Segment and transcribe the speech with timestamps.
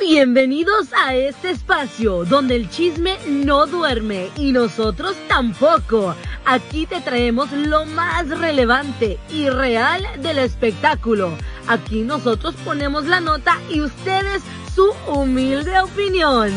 [0.00, 6.16] Bienvenidos a este espacio donde el chisme no duerme y nosotros tampoco.
[6.44, 11.30] Aquí te traemos lo más relevante y real del espectáculo.
[11.68, 14.42] Aquí nosotros ponemos la nota y ustedes
[14.74, 16.50] su humilde opinión.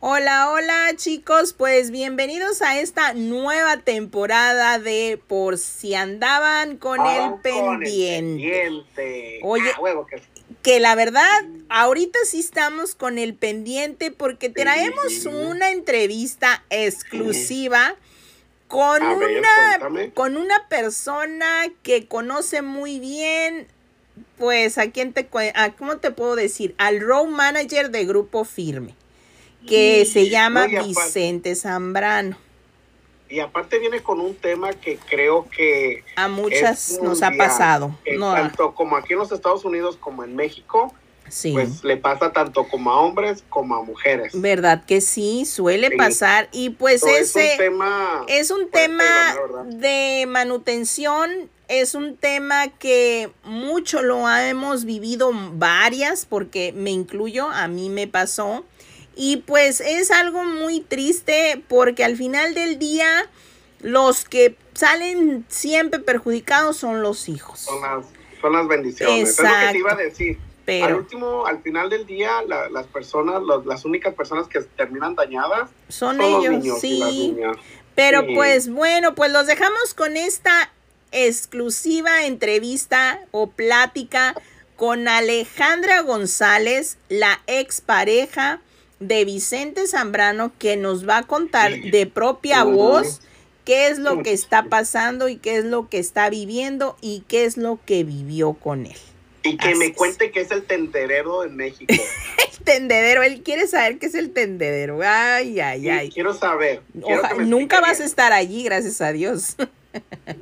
[0.00, 7.34] Hola, hola chicos, pues bienvenidos a esta nueva temporada de Por si andaban con, el,
[7.42, 9.40] pendiente.
[9.42, 10.06] Oye, ah,
[10.62, 10.78] que...
[10.78, 11.26] la verdad,
[11.68, 17.96] ahorita sí estamos con el pendiente porque traemos una entrevista exclusiva
[18.68, 23.66] con una con una persona que conoce muy bien
[24.38, 28.94] pues a quién te a, cómo te puedo decir al road manager de Grupo Firme
[29.66, 32.36] que se llama Vicente Zambrano.
[33.30, 36.02] Y aparte viene con un tema que creo que...
[36.16, 37.94] A muchas nos ha pasado.
[38.18, 40.94] Tanto como aquí en los Estados Unidos como en México,
[41.52, 44.32] pues le pasa tanto como a hombres como a mujeres.
[44.34, 45.44] ¿Verdad que sí?
[45.44, 46.48] Suele pasar.
[46.52, 53.30] Y pues ese es un tema, es un tema de manutención, es un tema que
[53.44, 58.64] mucho lo hemos vivido varias, porque me incluyo, a mí me pasó
[59.20, 63.28] y pues es algo muy triste porque al final del día
[63.80, 67.58] los que salen siempre perjudicados son los hijos.
[67.58, 68.06] Son las,
[68.40, 69.30] son las bendiciones.
[69.30, 70.38] Es lo que te iba a decir.
[70.64, 72.30] Pero, al último, al final del día,
[72.70, 77.36] las personas, las únicas personas que terminan dañadas son, ellos, sí.
[77.96, 80.70] Pero pues bueno, pues los dejamos con esta
[81.10, 84.36] exclusiva entrevista o plática
[84.76, 88.60] con Alejandra González, la expareja
[89.00, 93.20] de Vicente Zambrano que nos va a contar de propia voz
[93.64, 97.44] qué es lo que está pasando y qué es lo que está viviendo y qué
[97.44, 98.96] es lo que vivió con él.
[99.44, 101.86] Y que me cuente qué es el tendedero en México.
[102.58, 105.00] el tendedero, él quiere saber qué es el tendedero.
[105.02, 106.10] Ay, ay, ay.
[106.10, 106.82] quiero saber.
[107.38, 109.56] nunca vas a estar allí, gracias a Dios.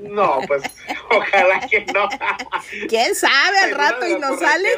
[0.01, 0.63] No, pues
[1.11, 2.09] ojalá que no.
[2.89, 4.69] ¿Quién sabe al rato y no sale?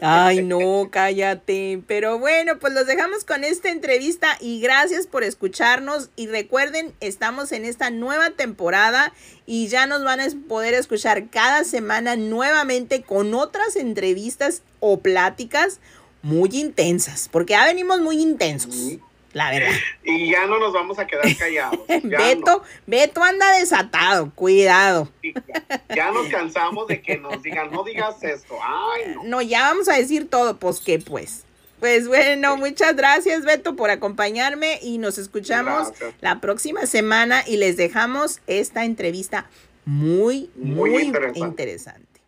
[0.00, 1.82] Ay, no, cállate.
[1.86, 6.10] Pero bueno, pues los dejamos con esta entrevista y gracias por escucharnos.
[6.16, 9.12] Y recuerden, estamos en esta nueva temporada
[9.46, 15.80] y ya nos van a poder escuchar cada semana nuevamente con otras entrevistas o pláticas
[16.22, 18.98] muy intensas, porque ya venimos muy intensos.
[19.32, 19.70] La verdad.
[20.02, 21.80] Y ya no nos vamos a quedar callados.
[22.02, 25.08] Beto, Beto anda desatado, cuidado.
[25.94, 28.58] Ya, nos cansamos de que nos digan, no digas esto.
[28.62, 29.24] Ay, no.
[29.24, 31.44] No, ya vamos a decir todo, pues qué pues.
[31.78, 35.88] Pues bueno, muchas gracias Beto por acompañarme y nos escuchamos
[36.20, 39.48] la próxima semana y les dejamos esta entrevista
[39.86, 42.20] muy, muy, interesante.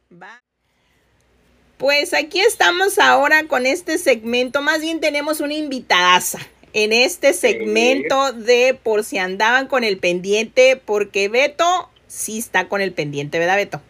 [1.76, 6.38] Pues aquí estamos ahora con este segmento, más bien tenemos una invitadaza
[6.72, 12.80] en este segmento de por si andaban con el pendiente, porque Beto sí está con
[12.80, 13.80] el pendiente, ¿verdad, Beto?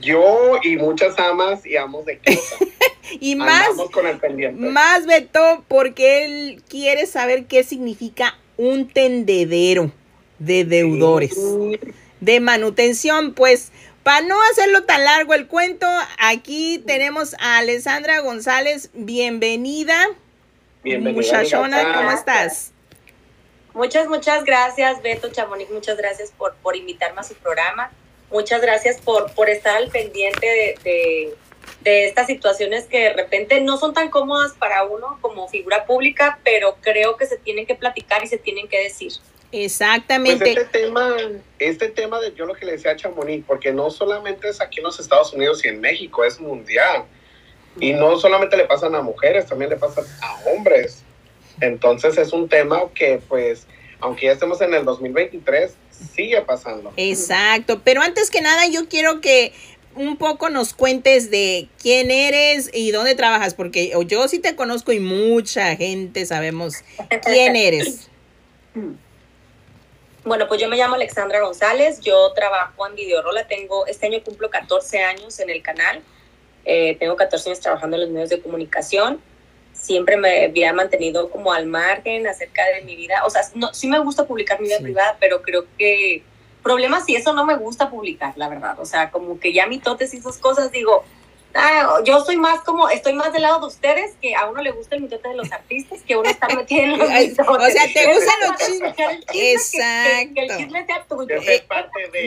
[0.00, 2.56] Yo y muchas amas y amos de casa.
[3.20, 4.60] y más, con el pendiente.
[4.60, 9.92] más Beto, porque él quiere saber qué significa un tendedero
[10.38, 11.36] de deudores,
[12.20, 13.70] de manutención, pues.
[14.02, 15.86] Para no hacerlo tan largo el cuento,
[16.18, 18.90] aquí tenemos a Alessandra González.
[18.92, 19.96] Bienvenida.
[20.84, 22.72] Muchachona, ¿cómo estás?
[23.72, 27.90] Muchas, muchas gracias, Beto Chamonix, muchas gracias por, por invitarme a su programa.
[28.30, 30.46] Muchas gracias por, por estar al pendiente
[30.84, 31.34] de,
[31.82, 36.38] de, estas situaciones que de repente no son tan cómodas para uno como figura pública,
[36.44, 39.12] pero creo que se tienen que platicar y se tienen que decir.
[39.52, 40.38] Exactamente.
[40.38, 41.16] Pues este tema,
[41.58, 44.80] este tema de yo lo que le decía a Chamonix, porque no solamente es aquí
[44.80, 47.04] en los Estados Unidos y en México, es mundial.
[47.80, 51.02] Y no solamente le pasan a mujeres, también le pasan a hombres.
[51.60, 53.66] Entonces es un tema que pues,
[54.00, 55.74] aunque ya estemos en el 2023,
[56.14, 56.92] sigue pasando.
[56.96, 59.52] Exacto, pero antes que nada yo quiero que
[59.96, 64.92] un poco nos cuentes de quién eres y dónde trabajas, porque yo sí te conozco
[64.92, 66.74] y mucha gente sabemos
[67.24, 68.08] quién eres.
[70.24, 74.50] Bueno, pues yo me llamo Alexandra González, yo trabajo en Videorola, tengo, este año cumplo
[74.50, 76.02] 14 años en el canal.
[76.64, 79.20] Eh, tengo 14 años trabajando en los medios de comunicación.
[79.72, 83.24] Siempre me había mantenido como al margen acerca de mi vida.
[83.26, 86.22] O sea, no, sí me gusta publicar mi vida privada, pero creo que
[86.62, 88.78] problemas y eso no me gusta publicar, la verdad.
[88.80, 91.04] O sea, como que ya mi totes y esas cosas, digo,
[91.56, 94.72] Ah, yo soy más como, estoy más del lado de ustedes, que a uno le
[94.72, 97.46] gusta el mitote de los artistas, que uno está metido en los mitotes.
[97.48, 98.94] O sea, te gustan los chismes.
[99.32, 100.34] Exacto.
[100.34, 101.36] Que, el chisme sea tuyo.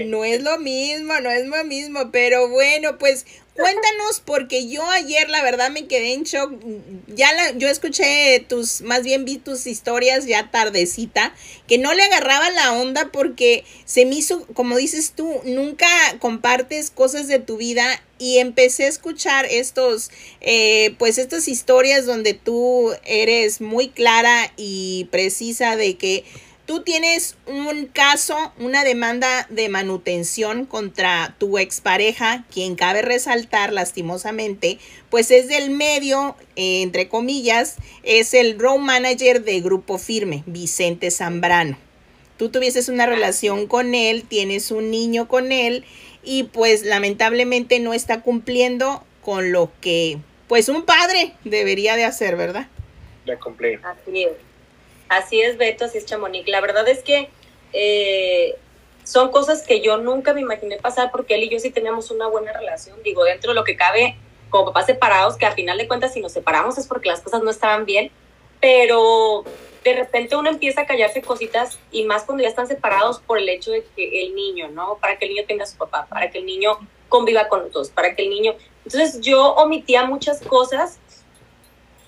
[0.06, 3.26] No es lo mismo, no es lo mismo, pero bueno, pues
[3.58, 6.54] Cuéntanos, porque yo ayer la verdad me quedé en shock.
[7.08, 11.34] Ya la, yo escuché tus, más bien vi tus historias ya tardecita,
[11.68, 15.88] que no le agarraba la onda porque se me hizo, como dices tú, nunca
[16.20, 20.12] compartes cosas de tu vida y empecé a escuchar estos,
[20.42, 26.26] eh, pues estas historias donde tú eres muy clara y precisa de que
[26.68, 34.78] tú tienes un caso, una demanda de manutención contra tu expareja, quien cabe resaltar lastimosamente,
[35.10, 41.10] pues es del medio, eh, entre comillas, es el road manager de Grupo Firme, Vicente
[41.10, 41.78] Zambrano.
[42.38, 45.86] Tú tuvieses una relación con él, tienes un niño con él
[46.22, 52.36] y pues lamentablemente no está cumpliendo con lo que pues un padre debería de hacer,
[52.36, 52.68] ¿verdad?
[53.26, 53.80] De cumplir.
[53.84, 54.47] Así es.
[55.10, 56.48] Así es, Beto, así es Chamonix.
[56.48, 57.30] La verdad es que
[57.74, 58.56] eh,
[59.04, 62.28] son cosas que yo nunca me imaginé pasar porque él y yo sí teníamos una
[62.28, 63.02] buena relación.
[63.04, 64.18] Digo, dentro de lo que cabe,
[64.50, 67.42] como papás separados, que a final de cuentas si nos separamos es porque las cosas
[67.44, 68.12] no estaban bien,
[68.60, 69.46] pero
[69.84, 73.48] de repente uno empieza a callarse cositas y más cuando ya están separados por el
[73.48, 74.98] hecho de que el niño, ¿no?
[74.98, 76.78] Para que el niño tenga a su papá, para que el niño
[77.08, 78.56] conviva con nosotros, para que el niño...
[78.86, 81.00] Entonces yo omitía muchas cosas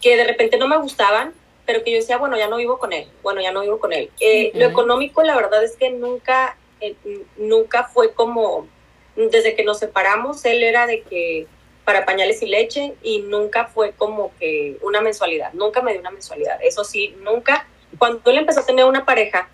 [0.01, 1.33] que de repente no me gustaban
[1.69, 3.93] pero que yo decía, bueno, ya no vivo con él, bueno, ya no vivo con
[3.93, 4.09] él.
[4.19, 6.95] Eh, lo económico, la verdad es que nunca, eh,
[7.37, 8.67] nunca fue como,
[9.15, 11.45] desde que nos separamos, él era de que
[11.85, 16.09] para pañales y leche y nunca fue como que una mensualidad, nunca me dio una
[16.09, 17.67] mensualidad, eso sí, nunca.
[17.99, 19.47] Cuando él empezó a tener una pareja,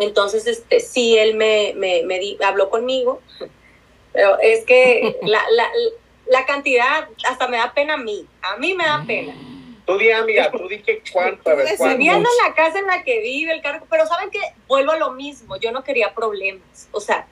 [0.00, 3.22] entonces este, sí, él me, me, me habló conmigo,
[4.12, 5.68] pero es que la, la,
[6.26, 9.51] la cantidad hasta me da pena a mí, a mí me da pena
[9.84, 11.98] Tú di, amiga, tú di que cuánto, a ver, cuánto.
[11.98, 15.10] Viendo la casa en la que vive, el cargo, pero ¿saben que Vuelvo a lo
[15.12, 17.26] mismo, yo no quería problemas, o sea,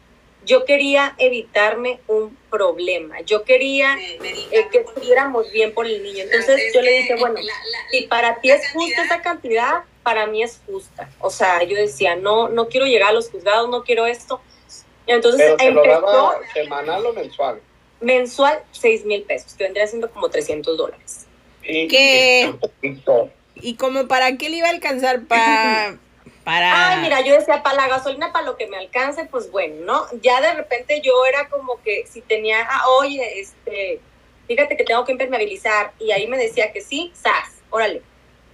[0.45, 6.25] yo quería evitarme un problema, yo quería eh, que estuviéramos bien por el niño.
[6.25, 7.37] Entonces yo le dije, bueno,
[7.91, 11.11] si para ti es justa esa cantidad, para mí es justa.
[11.21, 14.41] O sea, yo decía, no, no quiero llegar a los juzgados, no quiero esto.
[15.07, 17.61] Entonces Pero lo daba semanal o mensual?
[18.01, 21.27] Mensual, seis mil pesos, que vendría siendo como 300 dólares.
[21.89, 22.55] ¿Qué?
[23.57, 25.25] ¿Y como para qué le iba a alcanzar?
[25.25, 25.99] Para...
[26.45, 26.93] Para...
[26.93, 30.07] Ay, mira, yo decía, para la gasolina, para lo que me alcance, pues bueno, ¿no?
[30.23, 34.01] Ya de repente yo era como que si tenía, ah, oye, este,
[34.49, 38.03] fíjate que tengo que impermeabilizar, y ahí me decía que sí, sas, órale.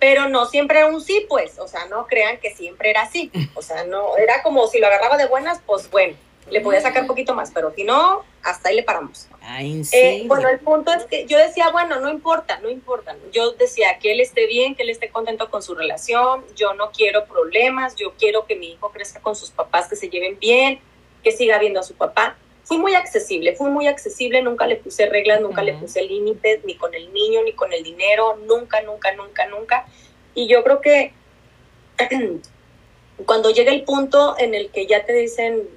[0.01, 3.31] Pero no siempre era un sí, pues, o sea, no crean que siempre era así.
[3.55, 6.17] O sea, no, era como si lo agarraba de buenas, pues bueno
[6.51, 9.29] le podía sacar un poquito más, pero si no, hasta ahí le paramos.
[9.93, 13.17] Eh, bueno, el punto es que yo decía, bueno, no importa, no importa.
[13.33, 16.91] Yo decía que él esté bien, que él esté contento con su relación, yo no
[16.93, 20.81] quiero problemas, yo quiero que mi hijo crezca con sus papás, que se lleven bien,
[21.23, 22.37] que siga viendo a su papá.
[22.63, 26.77] Fui muy accesible, fui muy accesible, nunca le puse reglas, nunca le puse límites, ni
[26.77, 29.87] con el niño, ni con el dinero, nunca, nunca, nunca, nunca.
[30.35, 31.13] Y yo creo que
[33.25, 35.69] cuando llega el punto en el que ya te dicen,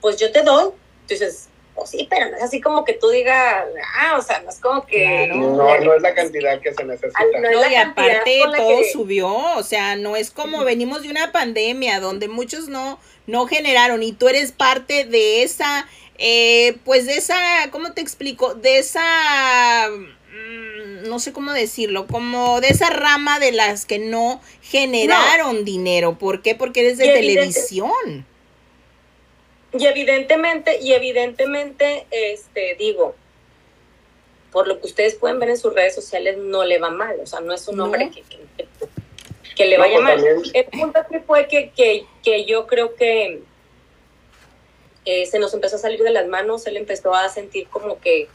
[0.00, 0.70] pues yo te doy.
[1.02, 1.48] Entonces,
[1.78, 3.64] pues sí, pero no es así como que tú digas,
[3.96, 5.28] ah, o sea, no es como que...
[5.28, 7.24] no, no es la cantidad que se necesita.
[7.40, 12.28] No, y aparte todo subió, o sea, no es como venimos de una pandemia donde
[12.28, 15.86] muchos no, no generaron y tú eres parte de esa,
[16.18, 17.38] eh, pues de esa,
[17.70, 18.54] ¿cómo te explico?
[18.54, 24.40] De esa mm, no sé cómo decirlo, como de esa rama de las que no
[24.62, 26.18] generaron dinero.
[26.18, 26.54] ¿Por qué?
[26.54, 28.26] Porque eres de televisión.
[29.72, 33.14] Y evidentemente, y evidentemente, este, digo,
[34.50, 37.26] por lo que ustedes pueden ver en sus redes sociales, no le va mal, o
[37.26, 38.22] sea, no es un hombre que,
[39.54, 40.50] que, le vaya pues mal.
[40.54, 41.70] El punto que fue que,
[42.22, 43.42] que, yo creo que
[45.04, 48.28] eh, se nos empezó a salir de las manos, él empezó a sentir como que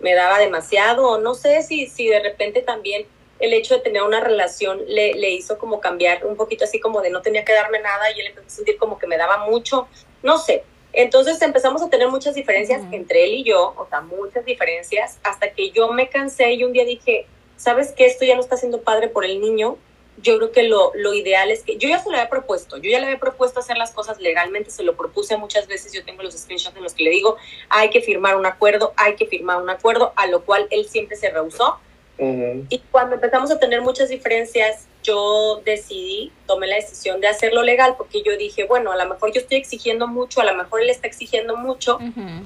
[0.00, 3.06] me daba demasiado, o no sé si, si de repente también
[3.40, 7.02] el hecho de tener una relación le, le hizo como cambiar un poquito así como
[7.02, 9.46] de no tenía que darme nada y él empezó a sentir como que me daba
[9.46, 9.86] mucho,
[10.22, 14.44] no sé, entonces empezamos a tener muchas diferencias entre él y yo, o sea, muchas
[14.44, 17.26] diferencias, hasta que yo me cansé y un día dije,
[17.56, 18.06] ¿sabes qué?
[18.06, 19.76] Esto ya no está siendo padre por el niño.
[20.20, 22.90] Yo creo que lo, lo ideal es que yo ya se lo había propuesto, yo
[22.90, 26.24] ya le había propuesto hacer las cosas legalmente, se lo propuse muchas veces, yo tengo
[26.24, 27.36] los screenshots en los que le digo,
[27.68, 31.16] hay que firmar un acuerdo, hay que firmar un acuerdo, a lo cual él siempre
[31.16, 31.78] se rehusó.
[32.20, 37.94] Y cuando empezamos a tener muchas diferencias, yo decidí, tomé la decisión de hacerlo legal
[37.96, 40.90] porque yo dije, bueno, a lo mejor yo estoy exigiendo mucho, a lo mejor él
[40.90, 41.98] está exigiendo mucho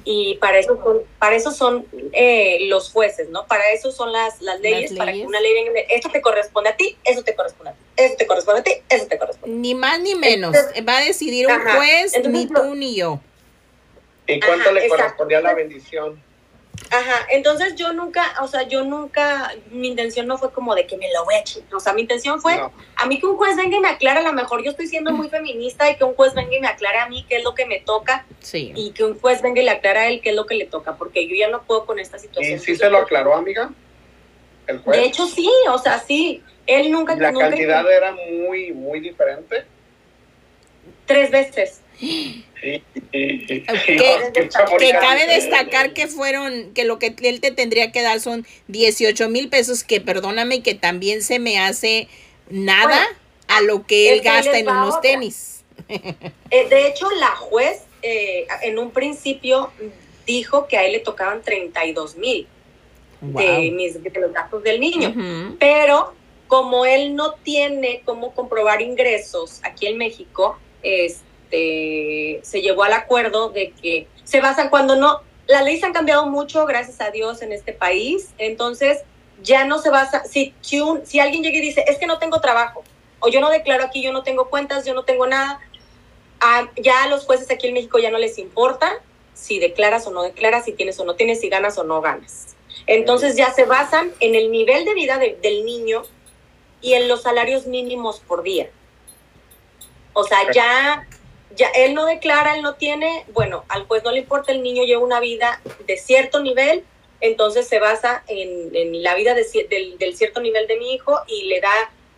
[0.05, 3.47] y para eso son, para eso son eh, los jueces, ¿no?
[3.47, 6.77] Para eso son las, las, leyes, para que una ley venga, esto te corresponde a
[6.77, 9.57] ti, eso te corresponde a ti, eso te corresponde a ti, eso te corresponde.
[9.57, 10.55] Ni más ni menos,
[10.87, 13.21] va a decidir un juez, ni tú ni yo.
[14.27, 16.21] ¿Y cuánto le correspondía la bendición?
[16.91, 20.97] Ajá, entonces yo nunca, o sea, yo nunca, mi intención no fue como de que
[20.97, 22.61] me lo voy a chingar, o sea, mi intención fue
[22.97, 25.13] a mí que un juez venga y me aclare, a lo mejor yo estoy siendo
[25.13, 27.55] muy feminista y que un juez venga y me aclare a mí qué es lo
[27.55, 28.73] que me toca sí.
[28.75, 30.67] y que un juez venga y le aclare a él qué es lo que le
[30.67, 32.57] toca, porque yo ya no puedo con esta situación.
[32.57, 33.71] ¿Y sí se lo aclaró, amiga?
[34.67, 34.99] ¿El juez?
[34.99, 37.17] De hecho, sí, o sea, sí, él nunca...
[37.17, 39.65] ¿La cantidad era muy, muy diferente?
[41.07, 41.81] Tres veces.
[42.63, 42.83] que,
[45.01, 49.49] cabe destacar que fueron, que lo que él te tendría que dar son 18 mil
[49.49, 52.09] pesos, que perdóname que también se me hace
[52.49, 53.05] nada
[53.49, 55.49] a lo que él gasta en unos tenis.
[56.51, 59.73] Eh, de hecho, la juez eh, en un principio
[60.27, 62.47] dijo que a él le tocaban 32 mil
[63.21, 65.15] de, mis, de los gastos del niño,
[65.59, 66.13] pero
[66.47, 72.95] como él no tiene cómo comprobar ingresos aquí en México, este este, se llegó al
[72.95, 77.43] acuerdo de que se basan cuando no, las leyes han cambiado mucho, gracias a Dios,
[77.43, 79.03] en este país, entonces
[79.43, 82.41] ya no se basa, si, si, si alguien llega y dice, es que no tengo
[82.41, 82.83] trabajo,
[83.21, 85.61] o yo no declaro aquí, yo no tengo cuentas, yo no tengo nada,
[86.77, 89.01] ya a los jueces aquí en México ya no les importa
[89.35, 92.57] si declaras o no declaras, si tienes o no tienes, si ganas o no ganas.
[92.87, 96.03] Entonces ya se basan en el nivel de vida del niño
[96.81, 98.71] y en los salarios mínimos por día.
[100.15, 101.07] O sea, ya
[101.57, 104.85] ya él no declara, él no tiene, bueno, al juez no le importa, el niño
[104.85, 106.85] lleva una vida de cierto nivel,
[107.21, 111.61] entonces se basa en, la vida del, del, cierto nivel de mi hijo y le
[111.61, 111.73] da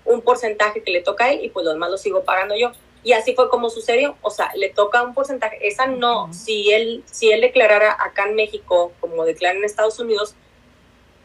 [0.04, 2.72] un porcentaje que le toca a él y pues lo demás lo sigo pagando yo.
[3.02, 7.04] Y así fue como sucedió, o sea, le toca un porcentaje, esa no, si él,
[7.04, 10.34] si él declarara acá en México como declara en Estados Unidos,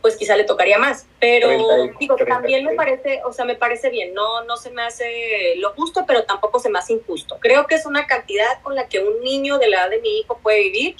[0.01, 1.05] pues quizá le tocaría más.
[1.19, 1.49] Pero
[1.99, 5.73] digo, también me parece, o sea, me parece bien, no, no se me hace lo
[5.73, 7.37] justo, pero tampoco se me hace injusto.
[7.39, 10.19] Creo que es una cantidad con la que un niño de la edad de mi
[10.19, 10.95] hijo puede vivir.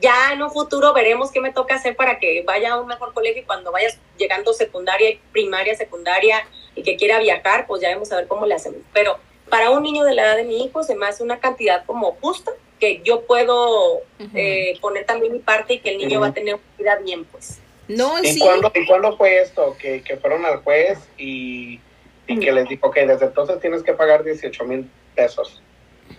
[0.00, 3.12] Ya en un futuro veremos qué me toca hacer para que vaya a un mejor
[3.12, 8.10] colegio y cuando vayas llegando secundaria, primaria, secundaria y que quiera viajar, pues ya vamos
[8.10, 8.80] a ver cómo le hacemos.
[8.94, 9.18] Pero
[9.50, 12.12] para un niño de la edad de mi hijo se me hace una cantidad como
[12.12, 14.00] justa que yo puedo
[14.34, 17.24] eh, poner también mi parte y que el niño va a tener una vida bien,
[17.26, 17.60] pues.
[17.96, 19.76] No, ¿Y, cuándo, ¿Y cuándo fue esto?
[19.78, 21.80] Que, que fueron al juez y,
[22.26, 25.60] y que les dijo, que desde entonces tienes que pagar 18 mil pesos.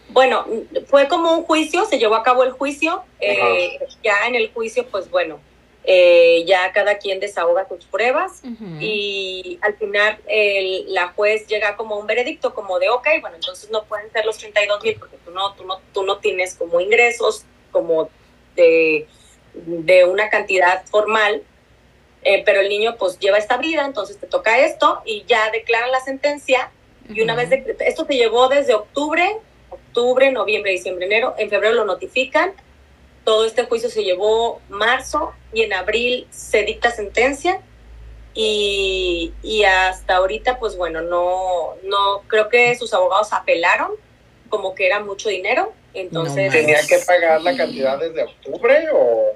[0.09, 0.45] Bueno,
[0.87, 3.03] fue como un juicio, se llevó a cabo el juicio.
[3.21, 5.39] Eh, ya en el juicio, pues bueno,
[5.85, 8.43] eh, ya cada quien desahoga sus pruebas
[8.79, 13.71] y al final el, la juez llega como un veredicto como de, ok, bueno, entonces
[13.71, 16.81] no pueden ser los 32 mil porque tú no, tú, no, tú no tienes como
[16.81, 18.09] ingresos como
[18.55, 19.07] de,
[19.53, 21.41] de una cantidad formal
[22.23, 25.91] eh, pero el niño pues lleva esta vida, entonces te toca esto y ya declaran
[25.91, 26.71] la sentencia
[27.09, 29.37] y una vez, de, esto te llevó desde octubre,
[29.69, 32.53] octubre, noviembre, diciembre, enero, en febrero lo notifican,
[33.23, 37.59] todo este juicio se llevó marzo y en abril se dicta sentencia
[38.33, 43.91] y, y hasta ahorita pues bueno, no, no, creo que sus abogados apelaron
[44.49, 46.51] como que era mucho dinero, entonces...
[46.51, 49.31] ¿Tenía que pagar la cantidad desde octubre o...?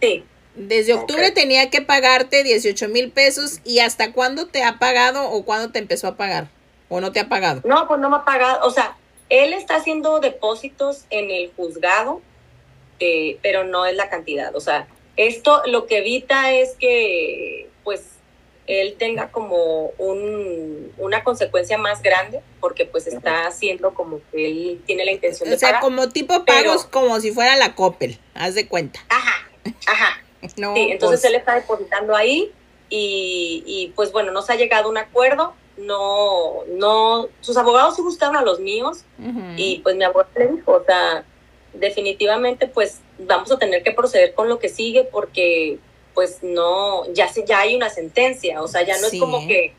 [0.00, 0.24] Sí,
[0.56, 5.44] desde octubre tenía que pagarte 18 mil pesos y hasta cuándo te ha pagado o
[5.44, 6.48] cuándo te empezó a pagar
[6.88, 7.60] o no te ha pagado.
[7.64, 8.66] No, pues no me ha pagado.
[8.66, 8.96] O sea,
[9.28, 12.22] él está haciendo depósitos en el juzgado,
[13.00, 14.54] eh, pero no es la cantidad.
[14.56, 18.02] O sea, esto lo que evita es que pues
[18.66, 24.82] él tenga como un, una consecuencia más grande porque pues está haciendo como que él
[24.86, 28.54] tiene la intención de O sea, como tipo pagos como si fuera la Coppel, haz
[28.54, 29.00] de cuenta.
[29.08, 29.48] Ajá,
[29.86, 30.25] ajá
[30.56, 31.24] sí, entonces pues.
[31.24, 32.52] él está depositando ahí
[32.88, 38.42] y, pues bueno, nos ha llegado un acuerdo, no, no, sus abogados sí buscaron a
[38.42, 39.04] los míos
[39.56, 41.24] y pues mi abogado le dijo, o sea,
[41.74, 45.78] definitivamente pues vamos a tener que proceder con lo que sigue porque
[46.14, 49.74] pues no, ya, se, ya hay una sentencia, o sea, ya no es como que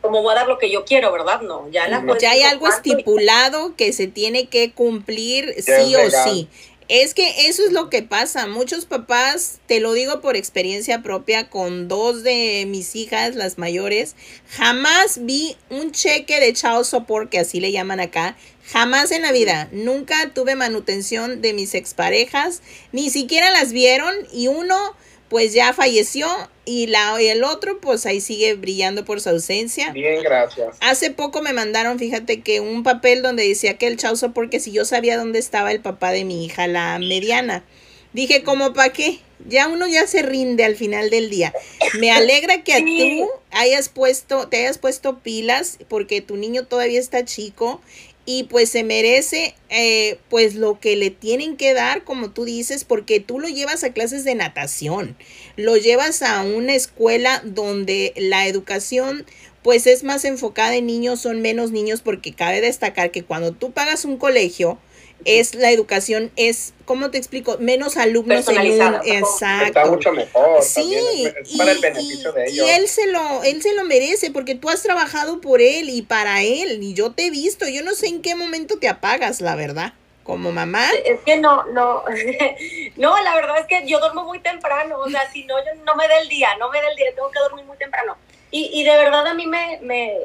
[0.00, 1.42] como voy a dar lo que yo quiero, ¿verdad?
[1.42, 6.48] No, ya la Ya hay algo estipulado que se tiene que cumplir sí o sí.
[6.90, 8.48] Es que eso es lo que pasa.
[8.48, 14.16] Muchos papás, te lo digo por experiencia propia, con dos de mis hijas, las mayores,
[14.48, 18.36] jamás vi un cheque de child support, que así le llaman acá.
[18.72, 19.68] Jamás en la vida.
[19.70, 22.60] Nunca tuve manutención de mis exparejas.
[22.90, 24.12] Ni siquiera las vieron.
[24.32, 24.96] Y uno,
[25.30, 26.26] pues ya falleció
[26.66, 29.92] y la el otro pues ahí sigue brillando por su ausencia.
[29.92, 30.76] Bien, gracias.
[30.80, 34.72] Hace poco me mandaron, fíjate que un papel donde decía que el chauzo porque si
[34.72, 37.64] yo sabía dónde estaba el papá de mi hija, la mediana.
[38.12, 39.20] Dije, ¿cómo para qué?
[39.46, 41.54] Ya uno ya se rinde al final del día.
[42.00, 46.98] Me alegra que a tú hayas puesto, te hayas puesto pilas porque tu niño todavía
[46.98, 47.80] está chico
[48.26, 52.84] y pues se merece eh, pues lo que le tienen que dar como tú dices
[52.84, 55.16] porque tú lo llevas a clases de natación
[55.56, 59.24] lo llevas a una escuela donde la educación
[59.62, 63.72] pues es más enfocada en niños son menos niños porque cabe destacar que cuando tú
[63.72, 64.78] pagas un colegio
[65.24, 69.66] es la educación es cómo te explico menos alumnos en un exacto.
[69.66, 73.62] Está mucho mejor sí es para el beneficio de ellos y él se lo él
[73.62, 77.26] se lo merece porque tú has trabajado por él y para él y yo te
[77.26, 80.86] he visto yo no sé en qué momento te apagas la verdad como mamá.
[81.04, 82.04] Es que no no
[82.96, 85.96] no la verdad es que yo duermo muy temprano o sea si no yo no
[85.96, 88.16] me da el día no me da el día tengo que dormir muy temprano.
[88.52, 90.16] Y, y de verdad a mí me, me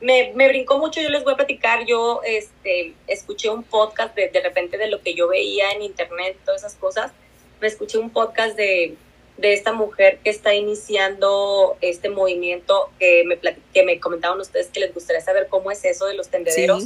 [0.00, 4.28] me, me, brincó mucho, yo les voy a platicar, yo este, escuché un podcast de,
[4.28, 7.12] de repente de lo que yo veía en internet, todas esas cosas,
[7.60, 8.96] me escuché un podcast de,
[9.38, 13.38] de esta mujer que está iniciando este movimiento que me,
[13.72, 16.84] que me comentaban ustedes que les gustaría saber cómo es eso de los tendederos.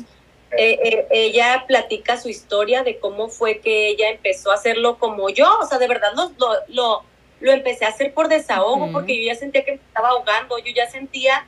[0.53, 5.31] Eh, eh, ella platica su historia de cómo fue que ella empezó a hacerlo como
[5.31, 7.05] yo, o sea, de verdad lo, lo, lo,
[7.39, 10.73] lo empecé a hacer por desahogo, porque yo ya sentía que me estaba ahogando, yo
[10.75, 11.47] ya sentía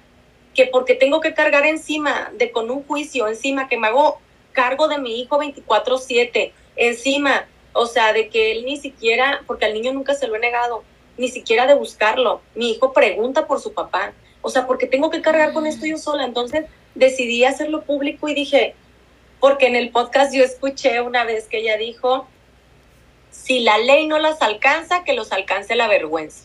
[0.55, 4.21] que porque tengo que cargar encima de con un juicio, encima que me hago
[4.53, 9.75] cargo de mi hijo 24/7, encima, o sea, de que él ni siquiera, porque al
[9.75, 10.85] niño nunca se lo he negado,
[11.17, 12.41] ni siquiera de buscarlo.
[12.55, 14.13] Mi hijo pregunta por su papá.
[14.43, 16.25] O sea, porque tengo que cargar con esto yo sola.
[16.25, 18.75] Entonces decidí hacerlo público y dije,
[19.41, 22.27] porque en el podcast yo escuché una vez que ella dijo,
[23.31, 26.45] si la ley no las alcanza, que los alcance la vergüenza.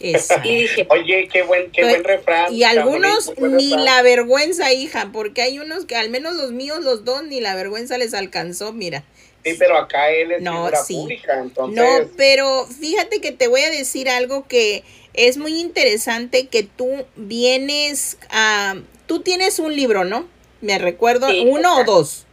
[0.00, 2.52] Oye, qué buen, qué buen refrán.
[2.52, 7.04] Y algunos ni la vergüenza, hija, porque hay unos que al menos los míos, los
[7.04, 9.04] dos, ni la vergüenza les alcanzó, mira.
[9.44, 11.76] Sí, pero acá él es no, pública, entonces...
[11.76, 17.06] No, pero fíjate que te voy a decir algo que es muy interesante que tú
[17.16, 18.76] vienes a...
[19.06, 20.28] Tú tienes un libro, ¿no?
[20.60, 22.26] Me recuerdo, uno o dos.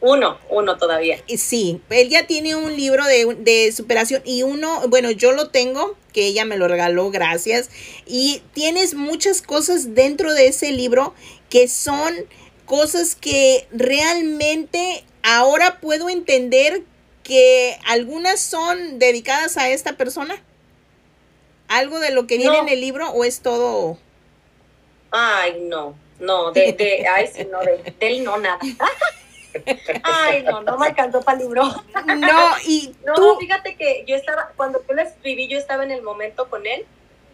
[0.00, 1.22] Uno, uno todavía.
[1.28, 5.96] Sí, él ya tiene un libro de, de, superación y uno, bueno, yo lo tengo,
[6.12, 7.70] que ella me lo regaló, gracias.
[8.06, 11.14] Y tienes muchas cosas dentro de ese libro
[11.50, 12.14] que son
[12.66, 16.82] cosas que realmente ahora puedo entender
[17.22, 20.42] que algunas son dedicadas a esta persona.
[21.68, 23.98] ¿Algo de lo que viene en el libro o es todo?
[25.10, 28.58] Ay, no, no, de, de ay, sí, no, de, de él no, nada.
[30.02, 31.62] Ay, no, no me alcanzó para el libro.
[31.64, 36.02] No, y no, fíjate que yo estaba, cuando yo le escribí, yo estaba en el
[36.02, 36.86] momento con él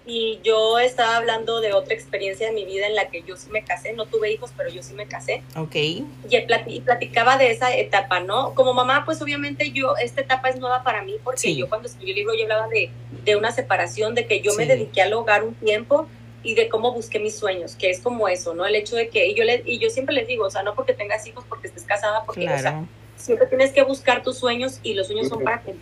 [0.06, 3.50] y yo estaba hablando de otra experiencia de mi vida en la que yo sí
[3.50, 5.42] me casé, no tuve hijos, pero yo sí me casé.
[5.54, 5.76] Ok.
[5.76, 8.54] Y platicaba de esa etapa, ¿no?
[8.54, 12.12] Como mamá, pues obviamente yo, esta etapa es nueva para mí porque yo cuando escribí
[12.12, 12.90] el libro yo hablaba de,
[13.24, 16.08] de una separación, de que yo me dediqué al hogar un tiempo
[16.42, 18.64] y de cómo busqué mis sueños, que es como eso, ¿no?
[18.66, 20.74] El hecho de que, y yo, le, y yo siempre les digo, o sea, no
[20.74, 22.84] porque tengas hijos, porque estés casada, porque, o sea,
[23.16, 25.74] siempre tienes que buscar tus sueños y los sueños son para que,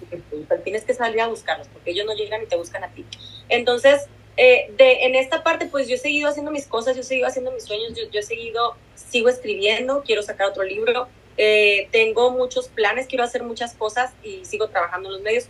[0.64, 3.05] tienes que salir a buscarlos, porque ellos no llegan y te buscan a ti.
[3.49, 4.07] Entonces,
[4.38, 7.29] eh, de, en esta parte, pues yo he seguido haciendo mis cosas, yo he seguido
[7.29, 12.31] haciendo mis sueños, yo, yo he seguido, sigo escribiendo, quiero sacar otro libro, eh, tengo
[12.31, 15.49] muchos planes, quiero hacer muchas cosas y sigo trabajando en los medios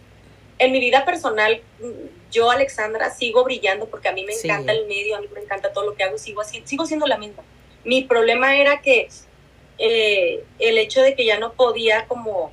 [0.59, 1.61] en mi vida personal,
[2.31, 5.73] yo, Alexandra, sigo brillando porque a mí me encanta el medio, a mí me encanta
[5.73, 7.43] todo lo que hago, sigo, sigo siendo la misma.
[7.85, 9.09] Mi problema era que
[9.79, 12.51] eh, el hecho de que ya no podía como,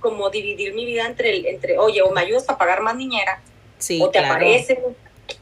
[0.00, 3.42] como dividir mi vida entre, entre oye, o me ayudas a pagar más niñera,
[4.00, 4.78] o te aparecen,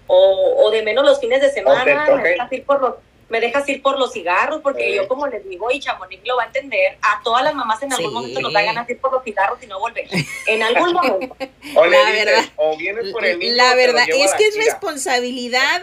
[0.06, 2.06] o, o, de menos los fines de semana,
[2.46, 2.94] okay, por los
[3.28, 6.44] me dejas ir por los cigarros, porque yo como les digo, y Chamonix lo va
[6.44, 9.12] a entender, a todas las mamás en algún momento nos dan ganas de ir por
[9.12, 10.06] los cigarros y no volver.
[10.46, 11.36] En algún momento.
[11.74, 15.82] o la verdad, o vienes por el niño, La verdad, es que es responsabilidad,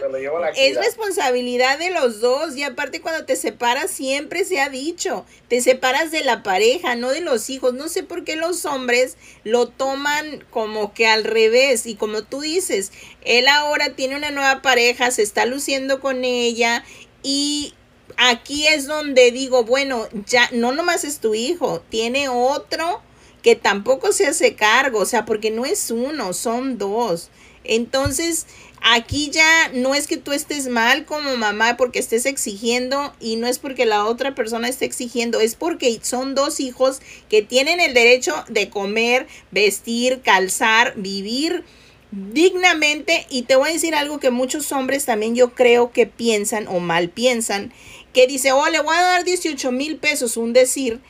[0.56, 5.60] es responsabilidad de los dos, y aparte cuando te separas, siempre se ha dicho, te
[5.60, 7.74] separas de la pareja, no de los hijos.
[7.74, 12.40] No sé por qué los hombres lo toman como que al revés, y como tú
[12.40, 16.84] dices, él ahora tiene una nueva pareja, se está luciendo con ella,
[17.22, 17.74] y
[18.16, 23.02] aquí es donde digo, bueno, ya no nomás es tu hijo, tiene otro
[23.42, 27.30] que tampoco se hace cargo, o sea, porque no es uno, son dos.
[27.64, 28.46] Entonces,
[28.82, 33.46] aquí ya no es que tú estés mal como mamá porque estés exigiendo y no
[33.46, 37.94] es porque la otra persona esté exigiendo, es porque son dos hijos que tienen el
[37.94, 41.64] derecho de comer, vestir, calzar, vivir
[42.10, 46.66] dignamente y te voy a decir algo que muchos hombres también yo creo que piensan
[46.68, 47.72] o mal piensan,
[48.12, 51.00] que dice, oh, le voy a dar 18 mil pesos, un decir,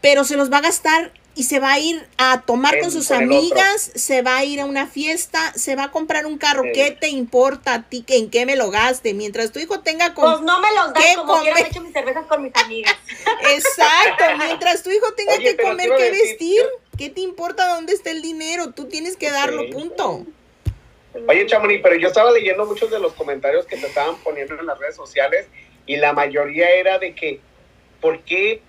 [0.00, 3.10] pero se los va a gastar y se va a ir a tomar con sus
[3.10, 6.64] amigas, se va a ir a una fiesta, se va a comprar un carro.
[6.74, 9.14] ¿Qué te importa a ti que en qué me lo gaste?
[9.14, 12.42] Mientras tu hijo tenga con Pues no me los das como hecho mis cervezas con
[12.42, 12.96] mis amigas.
[13.52, 16.62] Exacto, mientras tu hijo tenga que comer, que vestir,
[17.00, 18.74] ¿qué te importa dónde está el dinero?
[18.74, 20.26] Tú tienes que darlo, punto.
[21.26, 24.66] Oye, Chamonix, pero yo estaba leyendo muchos de los comentarios que te estaban poniendo en
[24.66, 25.48] las redes sociales
[25.86, 27.40] y la mayoría era de que,
[28.02, 28.60] ¿por qué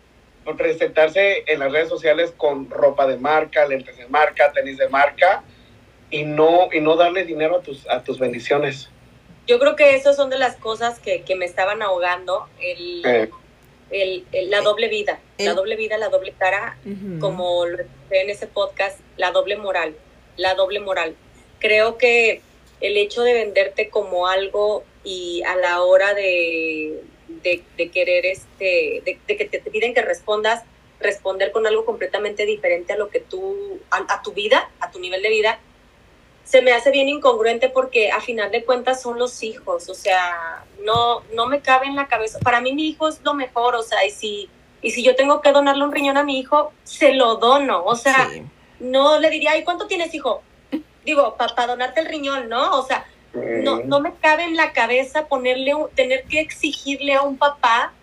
[0.57, 5.43] presentarse en las redes sociales con ropa de marca, lentes de marca, tenis de marca
[6.09, 8.89] y no, y no darle dinero a tus, a tus bendiciones.
[9.45, 13.05] Yo creo que esas son de las cosas que, me estaban ahogando, el,
[13.91, 14.23] eh.
[14.47, 16.77] la doble vida, la doble vida, la doble cara,
[17.19, 19.95] como lo en ese podcast, la doble moral,
[20.37, 21.15] la doble moral.
[21.59, 22.41] Creo que
[22.81, 27.01] el hecho de venderte como algo y a la hora de,
[27.43, 30.63] de, querer, este, de, que te, piden que respondas,
[30.99, 35.21] responder con algo completamente diferente a lo que tú, a, tu vida, a tu nivel
[35.21, 35.59] de vida,
[36.43, 40.65] se me hace bien incongruente porque a final de cuentas son los hijos, o sea,
[40.83, 42.39] no, no me cabe en la cabeza.
[42.39, 44.49] Para mí mi hijo es lo mejor, o sea, y si,
[44.81, 47.95] y si yo tengo que donarle un riñón a mi hijo, se lo dono, o
[47.95, 48.29] sea,
[48.79, 50.41] no le diría, ¿y cuánto tienes, hijo?
[51.05, 52.79] Digo, para donarte el riñón, ¿no?
[52.79, 57.37] O sea, no, no me cabe en la cabeza ponerle, tener que exigirle a un
[57.37, 57.93] papá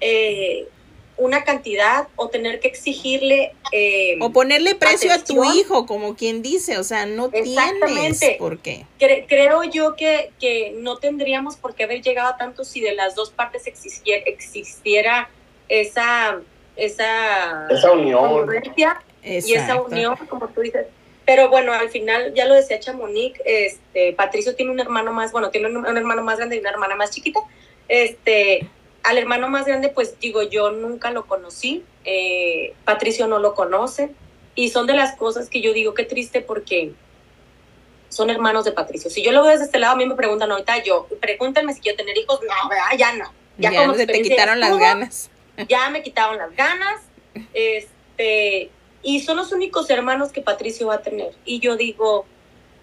[0.00, 0.68] eh,
[1.16, 3.52] una cantidad o tener que exigirle...
[3.72, 8.60] Eh, o ponerle precio a tu hijo, como quien dice, o sea, no tienes por
[8.60, 8.86] qué.
[8.98, 13.16] creo yo que, que, no tendríamos por qué haber llegado a tanto si de las
[13.16, 15.28] dos partes existiera, existiera
[15.68, 16.40] esa,
[16.76, 18.48] esa, esa unión.
[19.24, 20.86] Y esa unión, como tú dices,
[21.28, 25.50] pero bueno, al final, ya lo decía Chamonix, este, Patricio tiene un hermano más, bueno,
[25.50, 27.40] tiene un, hermano más grande y una hermana más chiquita.
[27.86, 28.66] Este,
[29.02, 34.10] al hermano más grande, pues digo, yo nunca lo conocí, eh, Patricio no lo conoce,
[34.54, 36.92] y son de las cosas que yo digo, qué triste porque
[38.08, 39.10] son hermanos de Patricio.
[39.10, 41.80] Si yo lo veo desde este lado, a mí me preguntan ahorita, yo, pregúntenme si
[41.80, 43.30] quiero tener hijos, no, ya no.
[43.58, 45.30] Ya, como te quitaron las ganas.
[45.66, 47.02] Ya me quitaron las ganas,
[47.52, 48.70] este,
[49.02, 51.32] y son los únicos hermanos que Patricio va a tener.
[51.44, 52.26] Y yo digo,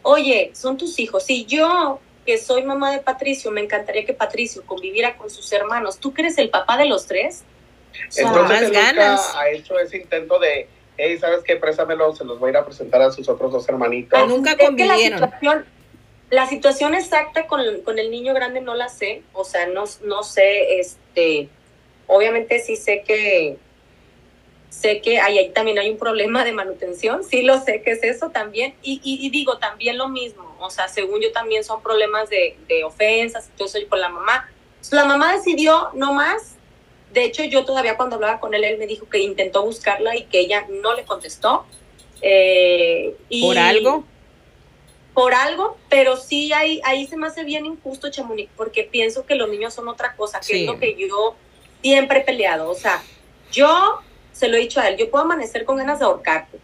[0.01, 1.23] oye, son tus hijos.
[1.23, 5.99] Si yo, que soy mamá de Patricio, me encantaría que Patricio conviviera con sus hermanos,
[5.99, 7.43] ¿tú crees el papá de los tres?
[8.15, 9.35] Entonces él ganas.
[9.35, 11.55] ha hecho ese intento de, hey, ¿sabes qué?
[11.55, 14.19] Préstamelo, se los voy a ir a presentar a sus otros dos hermanitos.
[14.19, 15.19] Ah, nunca convivieron.
[15.19, 15.65] La situación,
[16.29, 20.23] la situación, exacta con, con, el niño grande no la sé, o sea, no, no
[20.23, 21.49] sé, este,
[22.07, 23.57] obviamente sí sé que
[24.75, 28.29] Sé que ahí, también hay un problema de manutención, sí lo sé que es eso
[28.29, 28.73] también.
[28.83, 32.83] Y, y, digo también lo mismo, o sea, según yo también son problemas de, de
[32.83, 34.49] ofensas, yo soy con la mamá.
[34.91, 36.55] La mamá decidió no más.
[37.13, 40.25] De hecho, yo todavía cuando hablaba con él, él me dijo que intentó buscarla y
[40.25, 41.65] que ella no le contestó.
[42.21, 44.03] Eh, ¿Por algo?
[45.13, 49.35] Por algo, pero sí ahí, ahí se me hace bien injusto, Chamonix, porque pienso que
[49.35, 51.35] los niños son otra cosa, que es lo que yo
[51.85, 52.67] siempre he peleado.
[52.67, 53.03] O sea,
[53.51, 53.99] yo
[54.31, 56.57] se lo he dicho a él, yo puedo amanecer con ganas de ahorcarte,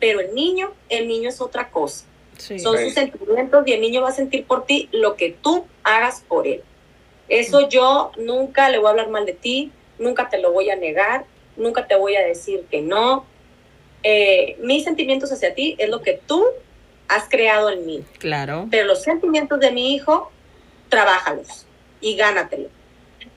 [0.00, 2.06] pero el niño, el niño es otra cosa.
[2.38, 6.24] Son sus sentimientos y el niño va a sentir por ti lo que tú hagas
[6.26, 6.62] por él.
[7.28, 10.76] Eso yo nunca le voy a hablar mal de ti, nunca te lo voy a
[10.76, 13.26] negar, nunca te voy a decir que no.
[14.02, 16.42] Eh, mis sentimientos hacia ti es lo que tú
[17.08, 18.02] has creado en mí.
[18.18, 18.66] Claro.
[18.70, 20.32] Pero los sentimientos de mi hijo,
[20.88, 21.66] trabájalos
[22.00, 22.70] y gánatelo.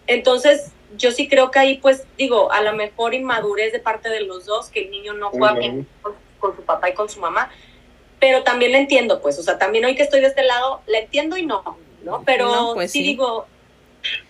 [0.07, 4.21] Entonces, yo sí creo que ahí, pues, digo, a lo mejor inmadurez de parte de
[4.21, 5.87] los dos, que el niño no juega bien
[6.39, 7.51] con, su papá y con su mamá,
[8.19, 10.99] pero también le entiendo, pues, o sea, también hoy que estoy de este lado, le
[10.99, 12.23] entiendo y no, ¿no?
[12.25, 13.45] Pero pues sí, digo,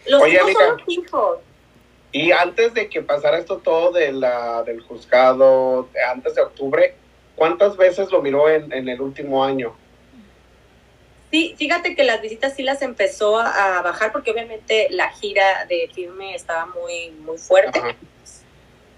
[0.07, 1.37] los hijos son los hijos.
[2.11, 6.95] Y antes de que pasara esto todo de la, del juzgado, antes de octubre,
[7.35, 9.75] ¿cuántas veces lo miró en, en el último año?
[11.29, 15.89] Sí, fíjate que las visitas sí las empezó a, bajar porque obviamente la gira de
[15.93, 17.81] firme estaba muy, muy fuerte.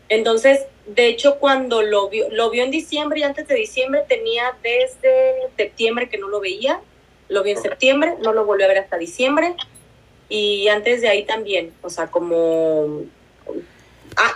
[0.09, 4.55] Entonces, de hecho, cuando lo vio, lo vio en diciembre y antes de diciembre tenía
[4.61, 6.81] desde septiembre que no lo veía,
[7.29, 9.55] lo vio en septiembre, no lo volvió a ver hasta diciembre
[10.29, 13.03] y antes de ahí también, o sea, como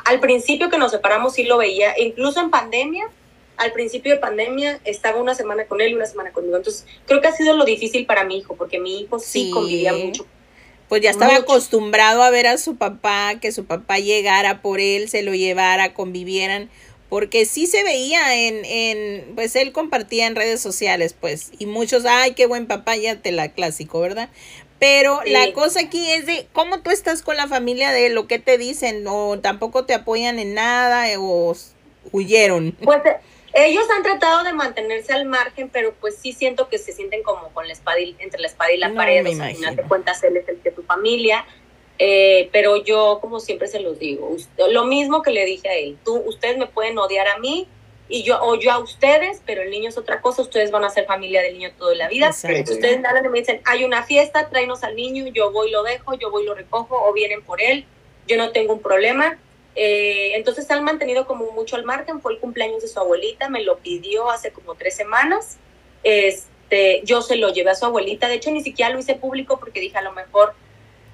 [0.06, 3.10] al principio que nos separamos sí lo veía, incluso en pandemia,
[3.58, 6.58] al principio de pandemia estaba una semana con él y una semana conmigo.
[6.58, 9.94] Entonces, creo que ha sido lo difícil para mi hijo, porque mi hijo sí, convivía
[9.94, 10.26] mucho.
[10.90, 15.10] Pues ya estaba acostumbrado a ver a su papá, que su papá llegara por él,
[15.10, 16.70] se lo llevara, convivieran,
[17.10, 22.06] porque sí se veía en, en, pues él compartía en redes sociales, pues, y muchos,
[22.06, 24.30] ay, qué buen papá, ya te la clásico, ¿verdad?
[24.78, 28.38] Pero la cosa aquí es de cómo tú estás con la familia de lo que
[28.38, 31.56] te dicen, o tampoco te apoyan en nada, o
[32.12, 32.76] huyeron.
[32.84, 33.02] Pues
[33.54, 37.50] ellos han tratado de mantenerse al margen, pero pues sí siento que se sienten como
[37.50, 39.26] con la espada entre la espada y la pared.
[39.26, 41.46] O sea, al final de cuentas, él es el que tu familia.
[42.00, 44.36] Eh, pero yo, como siempre se los digo,
[44.72, 47.68] lo mismo que le dije a él, tú, ustedes me pueden odiar a mí
[48.10, 50.90] y yo o yo a ustedes, pero el niño es otra cosa, ustedes van a
[50.90, 52.30] ser familia del niño toda la vida.
[52.30, 56.32] Ustedes nada me dicen, hay una fiesta, tráenos al niño, yo voy lo dejo, yo
[56.32, 57.86] voy lo recojo o vienen por él,
[58.28, 59.38] yo no tengo un problema.
[59.76, 63.64] Eh, entonces han mantenido como mucho al margen, fue el cumpleaños de su abuelita, me
[63.64, 65.58] lo pidió hace como tres semanas,
[66.04, 69.60] este, yo se lo llevé a su abuelita, de hecho ni siquiera lo hice público
[69.60, 70.54] porque dije a lo mejor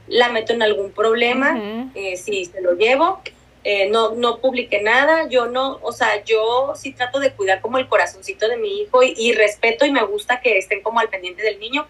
[0.07, 3.21] la meto en algún problema, eh, si se lo llevo,
[3.63, 7.77] eh, no, no publiqué nada, yo no, o sea, yo sí trato de cuidar como
[7.77, 11.09] el corazoncito de mi hijo y, y respeto y me gusta que estén como al
[11.09, 11.87] pendiente del niño,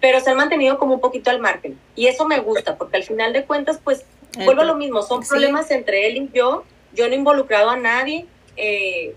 [0.00, 1.78] pero se han mantenido como un poquito al margen.
[1.94, 4.04] Y eso me gusta porque al final de cuentas pues
[4.36, 6.64] Vuelvo a lo mismo, son problemas entre él y yo.
[6.92, 8.26] Yo no he involucrado a nadie.
[8.56, 9.14] Eh,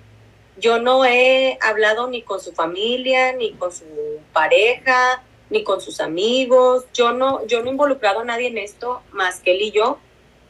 [0.58, 3.86] yo no he hablado ni con su familia, ni con su
[4.34, 6.86] pareja, ni con sus amigos.
[6.93, 9.99] Yo no, yo no he involucrado a nadie en esto más que él y yo.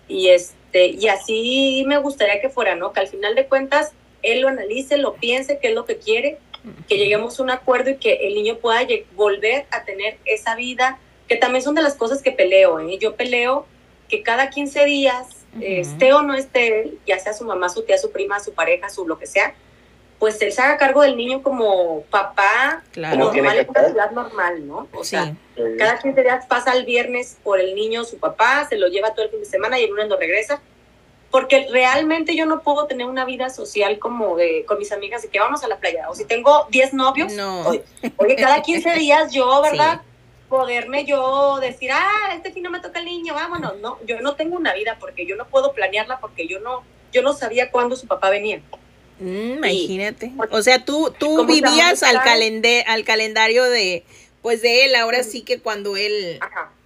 [0.08, 2.93] Y este, y así me gustaría que fuera, ¿no?
[2.93, 6.39] Que al final de cuentas él lo analice, lo piense, qué es lo que quiere,
[6.88, 8.82] que lleguemos a un acuerdo y que el niño pueda
[9.15, 12.97] volver a tener esa vida, que también son de las cosas que peleo, ¿eh?
[12.99, 13.67] Yo peleo
[14.15, 15.28] que cada 15 días,
[15.60, 19.08] esté o no esté, ya sea su mamá, su tía, su prima, su pareja, su
[19.08, 19.54] lo que sea,
[20.19, 23.17] pues él se haga cargo del niño como papá claro.
[23.17, 24.88] normal en una ciudad normal, ¿no?
[24.93, 25.36] O sea,
[25.78, 29.25] cada 15 días pasa el viernes por el niño su papá, se lo lleva todo
[29.25, 30.62] el fin de semana y el lunes lo regresa.
[31.32, 35.28] Porque realmente yo no puedo tener una vida social como de, con mis amigas de
[35.28, 36.10] que vamos a la playa.
[36.10, 37.67] O si tengo 10 novios, no.
[38.15, 40.01] oye, cada 15 días yo, ¿verdad?
[40.49, 43.77] Poderme yo decir, ah, este fin no me toca el niño, vámonos.
[43.79, 47.21] No, yo no tengo una vida porque yo no puedo planearla porque yo no, yo
[47.21, 48.62] no sabía cuándo su papá venía.
[49.19, 50.31] Mm, imagínate.
[50.51, 54.03] o sea, tú, tú vivías al, al calendario de,
[54.41, 56.39] pues de él, ahora sí que cuando él,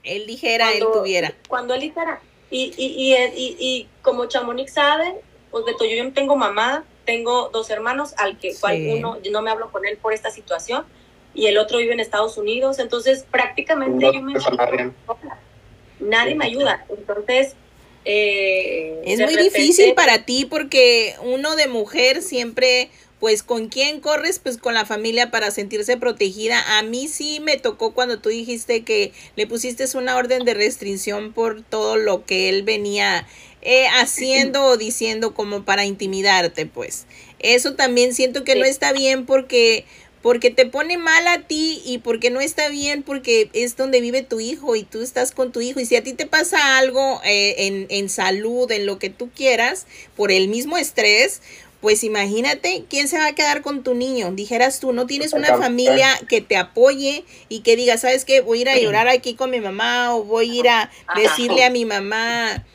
[0.04, 1.34] él dijera, él tuviera.
[1.48, 2.22] Cuando él dijera.
[2.52, 5.16] Y, y, y, y, como Chamonix sabe,
[5.52, 9.52] pues Beto, yo no tengo mamá, tengo dos hermanos, al que cual uno, no me
[9.52, 10.86] hablo con él por esta situación,
[11.34, 14.34] y el otro vive en Estados Unidos, entonces prácticamente yo me
[16.00, 17.56] nadie me ayuda, entonces
[18.06, 22.90] eh, es muy difícil para ti porque uno de mujer siempre
[23.20, 26.78] pues con quién corres, pues con la familia para sentirse protegida.
[26.78, 31.34] A mí sí me tocó cuando tú dijiste que le pusiste una orden de restricción
[31.34, 33.28] por todo lo que él venía
[33.62, 37.08] eh, haciendo o diciendo como para intimidarte, pues.
[37.40, 39.86] Eso también siento que no está bien porque
[40.22, 44.22] porque te pone mal a ti y porque no está bien porque es donde vive
[44.22, 47.22] tu hijo y tú estás con tu hijo y si a ti te pasa algo
[47.24, 51.42] eh, en, en salud, en lo que tú quieras, por el mismo estrés,
[51.82, 54.32] pues imagínate quién se va a quedar con tu niño.
[54.32, 58.42] Dijeras tú, no tienes una familia que te apoye y que diga, ¿sabes qué?
[58.42, 61.64] Voy a ir a llorar aquí con mi mamá o voy a ir a decirle
[61.64, 62.66] a mi mamá.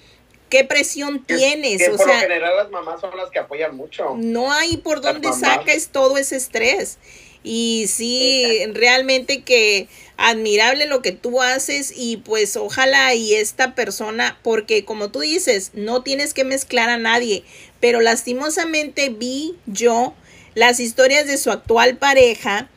[0.48, 1.86] ¿Qué presión tienes?
[1.88, 4.14] o por sea, lo general las mamás son las que apoyan mucho.
[4.16, 6.98] No hay por dónde saques todo ese estrés.
[7.46, 14.38] Y sí, realmente que admirable lo que tú haces y pues ojalá y esta persona,
[14.42, 17.44] porque como tú dices, no tienes que mezclar a nadie,
[17.80, 20.14] pero lastimosamente vi yo
[20.54, 22.70] las historias de su actual pareja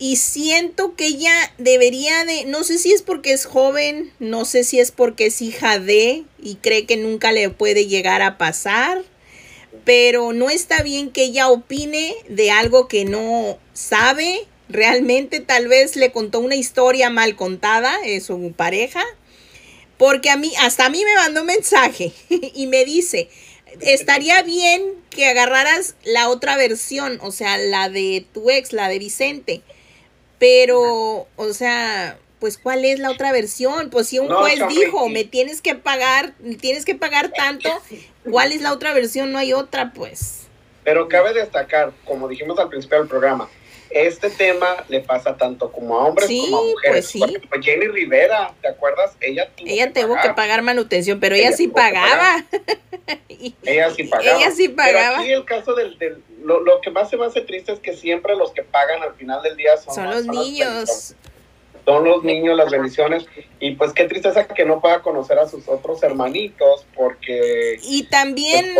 [0.00, 4.64] y siento que ella debería de, no sé si es porque es joven, no sé
[4.64, 9.04] si es porque es hija de y cree que nunca le puede llegar a pasar
[9.84, 14.46] pero no está bien que ella opine de algo que no sabe.
[14.68, 19.02] Realmente tal vez le contó una historia mal contada, es su pareja,
[19.96, 23.30] porque a mí, hasta a mí me mandó un mensaje y me dice,
[23.80, 28.98] estaría bien que agarraras la otra versión, o sea, la de tu ex, la de
[28.98, 29.62] Vicente,
[30.38, 33.88] pero, o sea, pues ¿cuál es la otra versión?
[33.88, 37.70] Pues si un juez dijo, me tienes que pagar, tienes que pagar tanto,
[38.30, 39.32] ¿cuál es la otra versión?
[39.32, 40.42] No hay otra, pues.
[40.84, 43.48] Pero cabe destacar, como dijimos al principio del programa,
[43.90, 46.90] este tema le pasa tanto como a hombres como a mujeres.
[46.90, 47.22] Pues sí.
[47.62, 49.16] Jenny Rivera, ¿te acuerdas?
[49.20, 50.26] Ella tuvo, ella que, tuvo pagar.
[50.28, 52.44] que pagar manutención, pero ella, sí pagaba.
[53.64, 54.38] ella sí pagaba.
[54.38, 55.16] Ella sí pagaba.
[55.16, 57.80] Pero aquí el caso del, del lo, lo, que más se me hace triste es
[57.80, 61.14] que siempre los que pagan al final del día son, son los niños
[61.88, 63.24] son los niños, las bendiciones,
[63.60, 67.78] y pues qué tristeza que no pueda conocer a sus otros hermanitos, porque...
[67.82, 68.76] Y también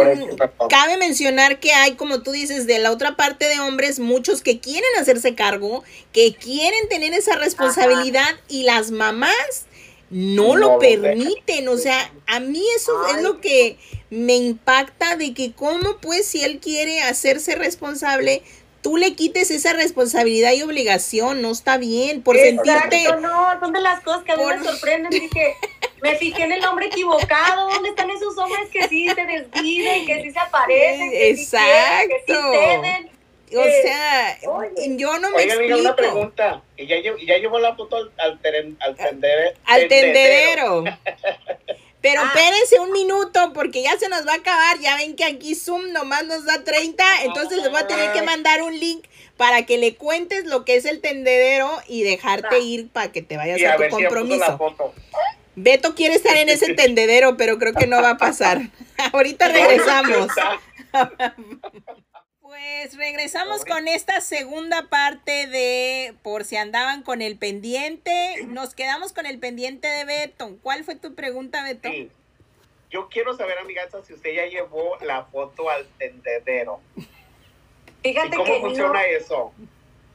[0.69, 4.61] cabe mencionar que hay, como tú dices, de la otra parte de hombres, muchos que
[4.61, 9.65] quieren hacerse cargo, que quieren tener esa responsabilidad, y las mamás
[10.11, 13.79] no, lo permiten, o sea, a mí eso es lo que
[14.11, 18.43] me impacta de que cómo pues si él quiere hacerse responsable,
[18.83, 23.21] tú le quites esa responsabilidad y obligación, no está bien, por Exacto, sentirte...
[23.21, 25.57] no, son de las cosas que a mí me sorprenden, dije,
[26.03, 30.23] me fijé en el hombre equivocado, ¿dónde están esos hombres que sí se desviven, que
[30.23, 32.35] sí se aparecen, que Exacto.
[32.35, 33.09] Sí
[33.49, 34.39] que sí O sea,
[34.97, 35.79] yo no me Oiga, explico.
[35.79, 36.63] una pregunta.
[36.77, 39.59] ¿Y ya, llevó la foto al, al, al, tendedero?
[39.65, 40.85] Al tendedero.
[42.01, 42.27] Pero ah.
[42.27, 44.79] espérense un minuto porque ya se nos va a acabar.
[44.81, 47.05] Ya ven que aquí Zoom nomás nos da 30.
[47.25, 49.05] Entonces les voy a tener que mandar un link
[49.37, 52.59] para que le cuentes lo que es el tendedero y dejarte ah.
[52.59, 54.59] ir para que te vayas a, tu compromiso.
[55.55, 58.61] Beto quiere estar en ese tendedero, pero creo que no va a pasar.
[59.13, 60.29] Ahorita regresamos.
[62.59, 68.47] Pues regresamos con esta segunda parte de por si andaban con el pendiente.
[68.49, 70.57] Nos quedamos con el pendiente de Beto.
[70.63, 71.89] ¿Cuál fue tu pregunta, Beto?
[72.91, 76.81] Yo quiero saber, amiga, si usted ya llevó la foto al tendedero.
[78.03, 79.53] Fíjate ¿Cómo funciona eso?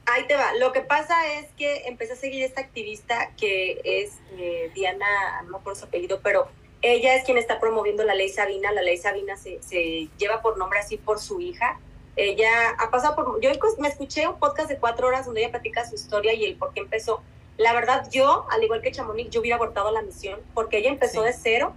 [0.04, 0.52] Ahí te va.
[0.54, 5.60] Lo que pasa es que empecé a seguir esta activista que es eh, Diana, no
[5.60, 6.48] por su apellido, pero
[6.82, 8.70] ella es quien está promoviendo la ley Sabina.
[8.70, 11.80] La ley Sabina se, se lleva por nombre así por su hija
[12.16, 13.40] ella ha pasado por...
[13.40, 16.56] Yo me escuché un podcast de cuatro horas donde ella platica su historia y el
[16.56, 17.22] por qué empezó.
[17.56, 21.22] La verdad, yo, al igual que Chamonix, yo hubiera abortado la misión porque ella empezó
[21.22, 21.74] de cero.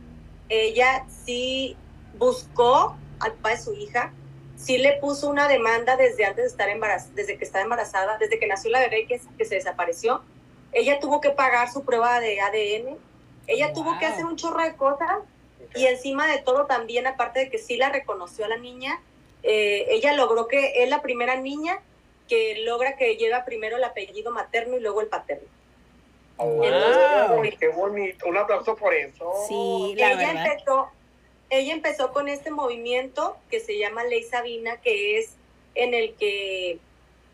[0.49, 1.75] Ella sí
[2.17, 4.13] buscó al papá de su hija,
[4.55, 8.39] sí le puso una demanda desde antes de estar embarazada, desde que estaba embarazada, desde
[8.39, 10.21] que nació la bebé que, que se desapareció.
[10.71, 12.97] Ella tuvo que pagar su prueba de ADN.
[13.47, 15.19] Ella tuvo que hacer un chorro de cosas
[15.75, 18.99] y encima de todo también, aparte de que sí la reconoció a la niña,
[19.49, 21.79] eh, ella logró que es la primera niña
[22.27, 25.47] que logra que lleva primero el apellido materno y luego el paterno.
[26.35, 26.61] Oh,
[27.57, 28.27] qué bonito.
[28.27, 29.33] Un aplauso por eso.
[29.47, 30.89] Sí, la ella empezó,
[31.49, 35.31] ella empezó con este movimiento que se llama Ley Sabina, que es
[35.75, 36.79] en el que,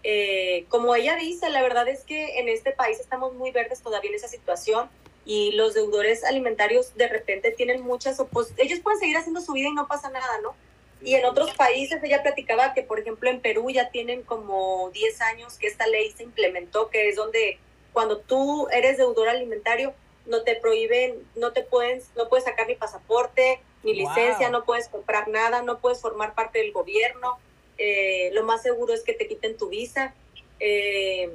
[0.04, 4.12] eh, como ella dice, la verdad es que en este país estamos muy verdes todavía
[4.12, 4.88] en esa situación
[5.26, 8.66] y los deudores alimentarios de repente tienen muchas oposiciones.
[8.68, 10.56] Ellos pueden seguir haciendo su vida y no pasa nada, ¿no?
[11.04, 15.22] Y en otros países ella platicaba que, por ejemplo, en Perú ya tienen como 10
[15.22, 17.60] años que esta ley se implementó, que es donde
[17.92, 19.94] cuando tú eres deudor alimentario,
[20.26, 24.88] no te prohíben, no te pueden, no puedes sacar ni pasaporte, ni licencia, no puedes
[24.88, 27.38] comprar nada, no puedes formar parte del gobierno.
[27.78, 30.14] Eh, lo más seguro es que te quiten tu visa.
[30.62, 31.30] Eh,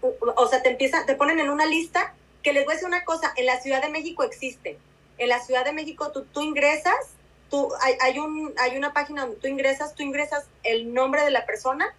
[0.00, 3.04] o sea, te empiezan, te ponen en una lista que les voy a decir una
[3.04, 4.78] cosa, en la Ciudad de México existe.
[5.18, 7.17] En la Ciudad de México tú, tú ingresas
[7.50, 11.30] tú, hay, hay, un, hay una página donde tú ingresas, tú ingresas el nombre de
[11.30, 11.94] la persona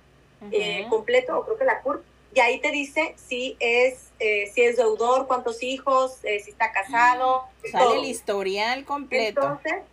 [0.51, 4.61] eh, completo, o creo que la CURP, y ahí te dice si es, eh, si
[4.61, 7.45] es deudor, cuántos hijos, eh, si está casado.
[7.71, 9.41] Sale el historial completo.
[9.41, 9.83] Entonces,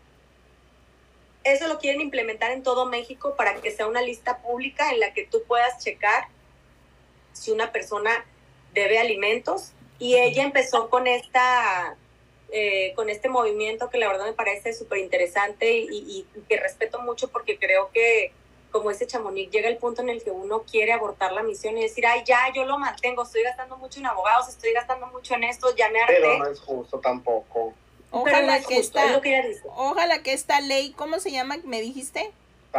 [1.45, 5.14] eso lo quieren implementar en todo México para que sea una lista pública en la
[5.14, 6.29] que tú puedas checar
[7.33, 8.25] si una persona
[8.75, 9.73] debe alimentos.
[9.99, 11.97] Y ella empezó con esta
[12.52, 17.28] eh, con este movimiento que la verdad me parece súper interesante y, que respeto mucho
[17.28, 18.32] porque creo que
[18.70, 21.82] como ese Chamonix llega el punto en el que uno quiere abortar la misión y
[21.82, 25.44] decir, ay, ya, yo lo mantengo, estoy gastando mucho en abogados, estoy gastando mucho en
[25.44, 26.16] esto, ya me harté.
[26.20, 27.72] Pero no es justo tampoco.
[28.11, 29.20] Ojalá, que, esta,
[29.74, 31.56] ojalá que esta ley, ¿cómo se llama?
[31.64, 32.30] ¿Me dijiste?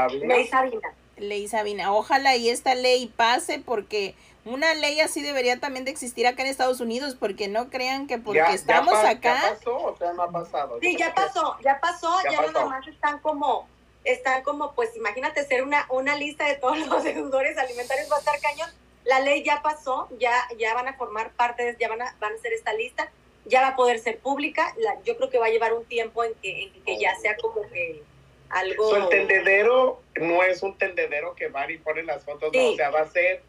[0.09, 0.93] Ley Sabina.
[1.17, 1.93] Ley Sabina.
[1.93, 4.15] Ojalá y esta ley pase porque
[4.47, 8.17] una ley así debería también de existir acá en Estados Unidos, porque no crean que
[8.17, 9.41] porque estamos acá.
[9.41, 10.79] ¿Ya pasó o sea, no ha pasado?
[10.81, 13.67] Sí, ya pasó, ya pasó, ya, los demás están como,
[14.03, 18.19] están como, pues imagínate ser una, una lista de todos los deudores alimentarios, va a
[18.19, 18.69] estar cañón.
[19.03, 22.37] La ley ya pasó, ya, ya van a formar parte, ya van a, van a
[22.37, 23.09] ser esta lista,
[23.45, 24.75] ya va a poder ser pública.
[25.05, 27.61] yo creo que va a llevar un tiempo en que, en que ya sea como
[27.69, 28.03] que
[28.49, 28.95] algo.
[28.95, 33.01] el tendedero no es un tendedero que va y pone las fotos, o sea, va
[33.01, 33.41] a ser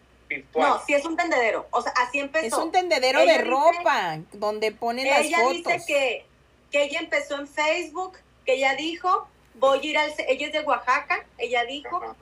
[0.55, 1.67] no, sí es un tendedero.
[1.71, 2.47] O sea, así empezó.
[2.47, 5.67] Es un tendedero de ropa donde ponen las ella fotos.
[5.67, 6.27] Ella dice que,
[6.71, 10.13] que ella empezó en Facebook, que ella dijo, voy a ir al...
[10.29, 12.17] Ella es de Oaxaca, ella dijo,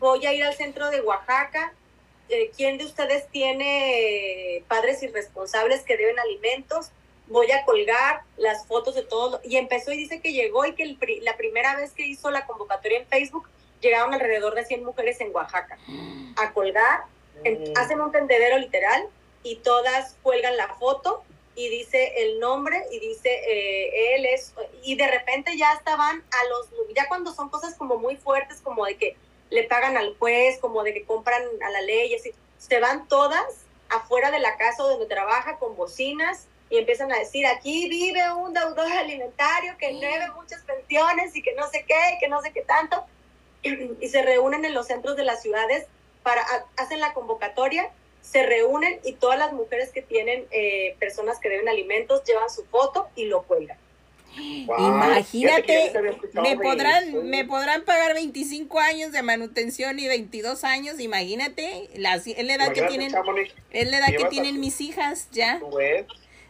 [0.00, 1.72] voy a ir al centro de Oaxaca.
[2.28, 6.90] Eh, ¿Quién de ustedes tiene padres irresponsables que deben alimentos?
[7.28, 9.40] Voy a colgar las fotos de todos.
[9.44, 12.98] Y empezó y dice que llegó y que la primera vez que hizo la convocatoria
[12.98, 13.48] en Facebook,
[13.82, 15.76] llegaron alrededor de 100 mujeres en Oaxaca
[16.36, 17.04] a colgar
[17.44, 17.76] Mm.
[17.76, 19.08] hacen un tendedero literal
[19.42, 21.24] y todas cuelgan la foto
[21.54, 26.48] y dice el nombre y dice eh, él es, y de repente ya estaban a
[26.48, 29.16] los, ya cuando son cosas como muy fuertes, como de que
[29.50, 33.66] le pagan al juez, como de que compran a la ley, así, se van todas
[33.90, 38.54] afuera de la casa donde trabaja con bocinas y empiezan a decir, aquí vive un
[38.54, 42.50] deudor alimentario que debe muchas pensiones y que no sé qué, y que no sé
[42.52, 43.04] qué tanto,
[43.62, 45.86] y se reúnen en los centros de las ciudades
[46.22, 46.44] para,
[46.76, 47.90] hacen la convocatoria
[48.22, 52.64] se reúnen y todas las mujeres que tienen eh, personas que deben alimentos llevan su
[52.64, 53.76] foto y lo cuelgan.
[54.34, 55.92] Imagínate,
[56.32, 62.26] me podrán, me podrán pagar 25 años de manutención y 22 años, imagínate, la, es
[62.42, 63.12] la edad que tienen,
[63.72, 65.60] es la edad que tienen mis hijas ya.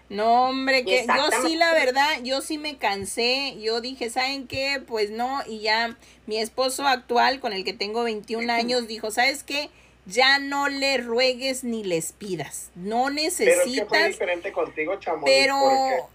[0.09, 3.57] No, hombre, que yo sí, la verdad, yo sí me cansé.
[3.61, 4.83] Yo dije, ¿saben qué?
[4.87, 5.97] Pues no, y ya
[6.27, 9.71] mi esposo actual, con el que tengo 21 años, dijo, ¿sabes qué?
[10.05, 12.71] Ya no le ruegues ni les pidas.
[12.75, 13.65] No necesitas.
[13.69, 15.57] Pero es fue diferente contigo, Pero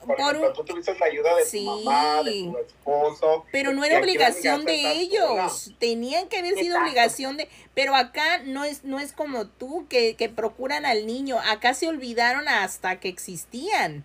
[0.05, 3.45] por tú tuviste la ayuda de tu mamá, de tu esposo.
[3.51, 5.71] Pero no era obligación de ellos.
[5.79, 7.47] Tenían que haber sido obligación de.
[7.73, 11.37] Pero acá no es, no es como tú que, que procuran al niño.
[11.39, 14.03] Acá se olvidaron hasta que existían.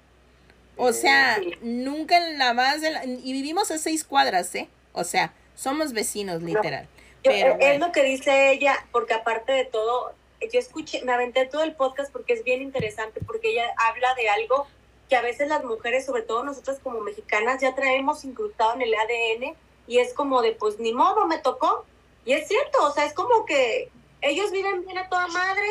[0.76, 4.68] O sea, nunca en la más de y vivimos a seis cuadras, ¿eh?
[4.92, 6.88] O sea, somos vecinos, literal.
[7.24, 11.62] Eh, es lo que dice ella, porque aparte de todo, yo escuché, me aventé todo
[11.62, 14.66] el podcast porque es bien interesante, porque ella habla de algo
[15.08, 18.94] que a veces las mujeres, sobre todo nosotras como mexicanas, ya traemos incrustado en el
[18.94, 19.54] ADN
[19.86, 21.84] y es como de, pues ni modo, me tocó.
[22.24, 25.66] Y es cierto, o sea, es como que ellos viven bien a toda madre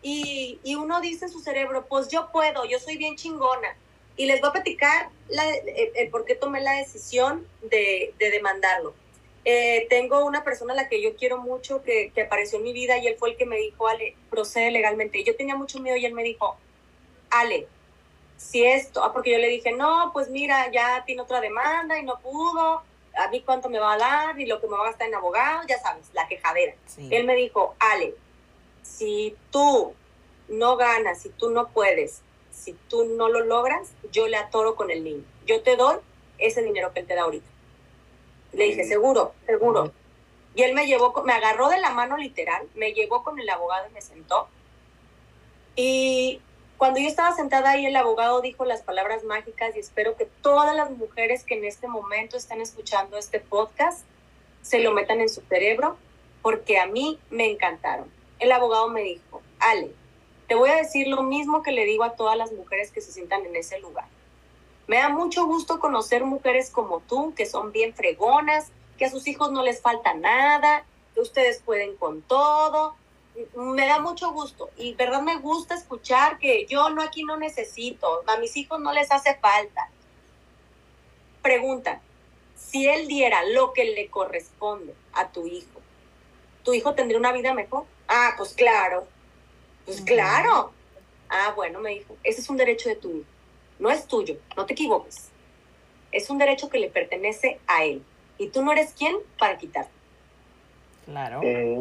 [0.00, 3.76] y, y uno dice en su cerebro, pues yo puedo, yo soy bien chingona.
[4.16, 8.94] Y les voy a platicar el, por qué tomé la decisión de, de demandarlo
[9.50, 12.74] eh, tengo una persona a la que yo quiero mucho que, que, apareció en mi
[12.74, 15.24] vida y él fue el que me dijo, Ale, procede legalmente.
[15.24, 16.58] Yo tenía mucho miedo y él me dijo,
[17.30, 17.66] Ale,
[18.36, 22.04] si esto, ah, porque yo le dije, no, pues mira, ya tiene otra demanda y
[22.04, 22.82] no pudo,
[23.16, 25.14] a mí cuánto me va a dar y lo que me va a gastar en
[25.14, 26.74] abogado, ya sabes, la quejadera.
[27.08, 28.14] Él me dijo, Ale,
[28.82, 29.94] si tú
[30.48, 32.20] no ganas, si tú no puedes,
[32.52, 35.24] si tú no lo logras, yo le atoro con el niño.
[35.46, 35.96] Yo te doy
[36.36, 37.48] ese dinero que él te da ahorita.
[38.52, 39.92] Le dije, seguro, seguro.
[40.54, 43.86] Y él me llevó, me agarró de la mano literal, me llevó con el abogado
[43.88, 44.48] y me sentó.
[45.76, 46.40] Y
[46.78, 50.74] cuando yo estaba sentada ahí, el abogado dijo las palabras mágicas y espero que todas
[50.74, 54.04] las mujeres que en este momento están escuchando este podcast
[54.62, 55.96] se lo metan en su cerebro,
[56.42, 58.10] porque a mí me encantaron.
[58.38, 59.92] El abogado me dijo, Ale,
[60.46, 63.12] te voy a decir lo mismo que le digo a todas las mujeres que se
[63.12, 64.06] sientan en ese lugar.
[64.88, 69.28] Me da mucho gusto conocer mujeres como tú, que son bien fregonas, que a sus
[69.28, 72.96] hijos no les falta nada, que ustedes pueden con todo.
[73.54, 78.24] Me da mucho gusto y verdad me gusta escuchar que yo no aquí no necesito,
[78.26, 79.90] a mis hijos no les hace falta.
[81.42, 82.00] Pregunta,
[82.56, 85.82] si él diera lo que le corresponde a tu hijo,
[86.64, 87.84] ¿tu hijo tendría una vida mejor?
[88.08, 89.06] Ah, pues claro,
[89.84, 90.72] pues claro.
[91.28, 93.37] Ah, bueno, me dijo, ese es un derecho de tu hijo
[93.78, 95.30] no es tuyo, no te equivoques.
[96.12, 98.02] Es un derecho que le pertenece a él.
[98.38, 99.90] Y tú no eres quien para quitarlo.
[101.06, 101.40] Claro.
[101.42, 101.76] Eh,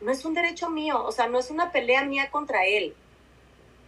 [0.00, 2.94] no es un derecho mío, o sea, no es una pelea mía contra él.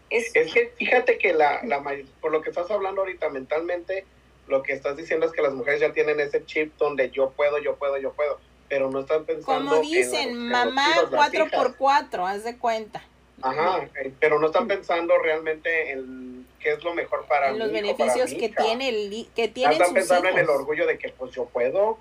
[0.09, 1.83] Es, es que fíjate que la, la,
[2.21, 4.07] por lo que estás hablando ahorita mentalmente,
[4.47, 7.59] lo que estás diciendo es que las mujeres ya tienen ese chip donde yo puedo,
[7.59, 8.39] yo puedo, yo puedo,
[8.69, 9.71] pero no están pensando.
[9.71, 13.03] Como dicen, mamá 4x4, haz de cuenta.
[13.43, 18.33] Ajá, pero no están pensando realmente en qué es lo mejor para en los beneficios
[18.33, 21.99] que tiene el que tiene están pensando en el orgullo de que pues yo puedo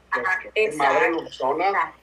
[0.54, 1.94] pues, madre luchona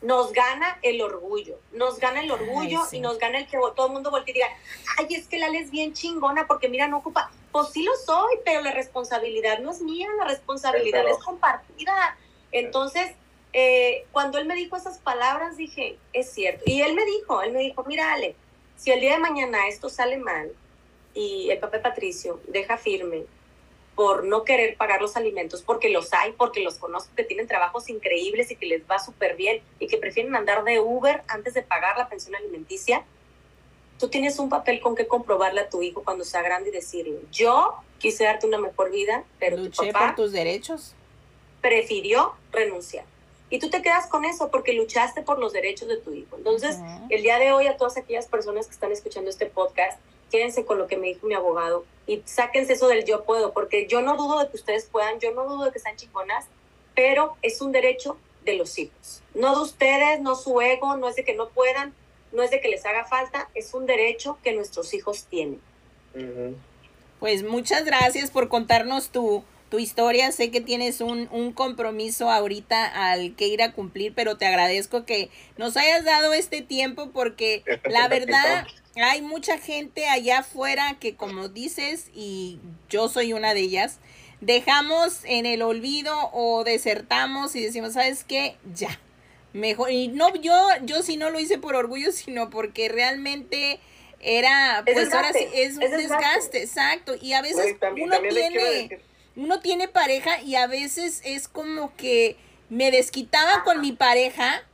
[0.00, 3.92] nos gana el orgullo, nos gana el orgullo y nos gana el que todo el
[3.92, 4.48] mundo voltee y diga,
[4.96, 8.36] ay, es que la es bien chingona porque mira, no ocupa, pues sí lo soy,
[8.44, 12.16] pero la responsabilidad no es mía, la responsabilidad es compartida.
[12.52, 13.10] Entonces,
[13.52, 16.62] eh, cuando él me dijo esas palabras, dije, es cierto.
[16.66, 18.36] Y él me dijo, él me dijo, mira, Ale,
[18.78, 20.52] si el día de mañana esto sale mal
[21.12, 23.24] y el papá Patricio deja firme
[23.96, 27.88] por no querer pagar los alimentos, porque los hay, porque los conozco que tienen trabajos
[27.88, 31.62] increíbles y que les va súper bien y que prefieren andar de Uber antes de
[31.62, 33.04] pagar la pensión alimenticia,
[33.98, 37.18] tú tienes un papel con que comprobarle a tu hijo cuando sea grande y decirle,
[37.32, 40.94] yo quise darte una mejor vida, pero Luché tu papá por tus derechos.
[41.60, 43.04] Prefirió renunciar.
[43.50, 46.36] Y tú te quedas con eso porque luchaste por los derechos de tu hijo.
[46.36, 46.76] Entonces,
[47.08, 49.98] el día de hoy a todas aquellas personas que están escuchando este podcast,
[50.30, 53.86] quédense con lo que me dijo mi abogado y sáquense eso del yo puedo, porque
[53.86, 56.46] yo no dudo de que ustedes puedan, yo no dudo de que sean chingonas,
[56.94, 59.22] pero es un derecho de los hijos.
[59.34, 61.94] No de ustedes, no su ego, no es de que no puedan,
[62.32, 65.60] no es de que les haga falta, es un derecho que nuestros hijos tienen.
[67.20, 70.32] Pues muchas gracias por contarnos tu, tu historia.
[70.32, 75.04] Sé que tienes un, un, compromiso ahorita al que ir a cumplir, pero te agradezco
[75.04, 78.66] que nos hayas dado este tiempo porque la verdad
[78.96, 82.58] hay mucha gente allá afuera que como dices, y
[82.88, 84.00] yo soy una de ellas,
[84.40, 88.56] dejamos en el olvido o desertamos y decimos, ¿sabes qué?
[88.74, 89.00] Ya.
[89.52, 93.80] Mejor, y no, yo, yo sí no lo hice por orgullo, sino porque realmente
[94.20, 96.62] era, pues ahora sí, es un desgaste.
[96.62, 97.14] exacto.
[97.20, 99.00] Y a veces uno tiene,
[99.38, 102.36] uno tiene pareja y a veces es como que
[102.68, 104.64] me desquitaba con mi pareja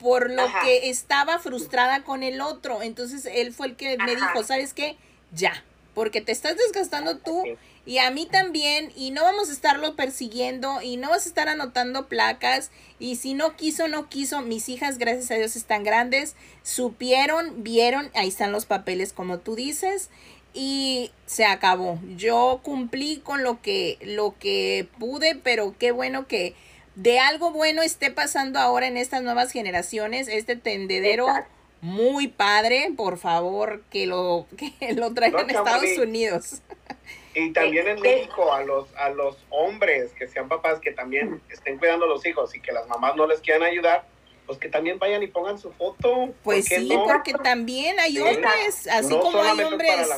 [0.00, 2.82] por lo que estaba frustrada con el otro.
[2.82, 4.96] Entonces él fue el que me dijo, ¿sabes qué?
[5.32, 5.64] Ya,
[5.94, 7.44] porque te estás desgastando tú
[7.86, 11.48] y a mí también y no vamos a estarlo persiguiendo y no vas a estar
[11.48, 14.42] anotando placas y si no quiso, no quiso.
[14.42, 19.54] Mis hijas, gracias a Dios, están grandes, supieron, vieron, ahí están los papeles como tú
[19.54, 20.10] dices
[20.58, 22.00] y se acabó.
[22.16, 26.54] Yo cumplí con lo que lo que pude, pero qué bueno que
[26.96, 31.28] de algo bueno esté pasando ahora en estas nuevas generaciones, este tendedero
[31.80, 34.48] muy padre, por favor, que lo,
[34.80, 36.60] que lo traigan a Estados Unidos.
[37.36, 41.78] Y también en México a los, a los hombres que sean papás que también estén
[41.78, 44.04] cuidando a los hijos y que las mamás no les quieran ayudar,
[44.48, 46.30] pues que también vayan y pongan su foto.
[46.42, 50.08] Pues sí, porque también hay hombres, así como hay hombres,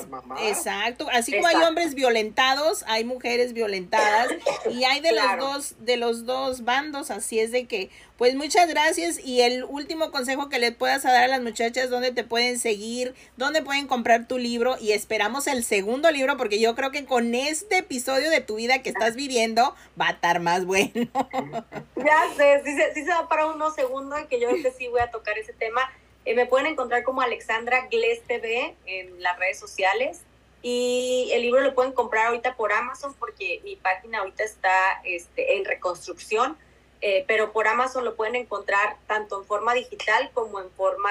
[0.44, 4.28] exacto, así como hay hombres violentados, hay mujeres violentadas
[4.70, 8.68] y hay de los dos, de los dos bandos, así es de que, pues muchas
[8.68, 12.58] gracias y el último consejo que le puedas dar a las muchachas, dónde te pueden
[12.58, 17.06] seguir, dónde pueden comprar tu libro y esperamos el segundo libro porque yo creo que
[17.06, 20.92] con este episodio de tu vida que estás viviendo va a estar más bueno.
[21.96, 22.62] Ya sé,
[22.92, 25.80] sí, se va para unos segundos que yo creo sí voy a tocar ese tema.
[26.26, 30.20] Eh, me pueden encontrar como Alexandra Gles TV en las redes sociales
[30.60, 35.56] y el libro lo pueden comprar ahorita por Amazon porque mi página ahorita está este,
[35.56, 36.58] en reconstrucción,
[37.00, 41.10] eh, pero por Amazon lo pueden encontrar tanto en forma digital como en forma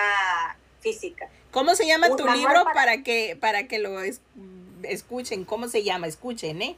[0.81, 1.29] física.
[1.51, 3.01] ¿Cómo se llama tu libro para...
[3.03, 3.99] que para que lo
[4.83, 5.45] escuchen?
[5.45, 6.07] ¿Cómo se llama?
[6.07, 6.75] Escuchen, ¿eh?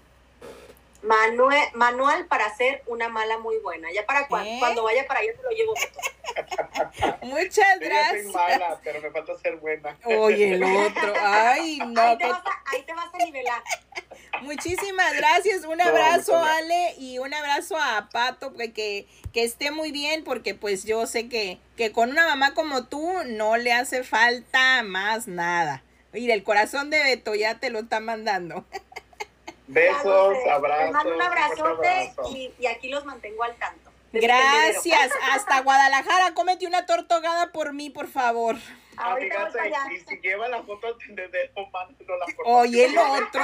[1.03, 3.91] Manuel, manual para hacer una mala muy buena.
[3.91, 5.74] Ya para cuando vaya para allá te lo llevo.
[7.24, 8.26] Muchas gracias.
[8.26, 9.97] Yo soy mala, pero me falta ser buena.
[10.05, 11.14] Oye, el otro.
[11.20, 12.01] Ay, no.
[12.01, 13.64] Ahí te, vas a, ahí te vas a nivelar.
[14.41, 15.65] Muchísimas gracias.
[15.65, 20.55] Un abrazo, Ale, y un abrazo a Pato, que, que, que esté muy bien, porque
[20.55, 25.27] pues yo sé que, que con una mamá como tú no le hace falta más
[25.27, 25.84] nada.
[26.13, 28.65] Mira, el corazón de Beto ya te lo está mandando.
[29.67, 30.84] Besos, abrazos.
[30.84, 33.89] Les mando un abrazote y, y, aquí los mantengo al tanto.
[34.11, 35.11] Gracias.
[35.32, 36.34] Hasta Guadalajara.
[36.34, 38.57] Cómete una tortogada por mí, por favor.
[39.04, 39.18] Ah,
[39.91, 42.49] y si lleva la foto al tendedero, mándalo la foto.
[42.49, 43.43] Oye, el otro.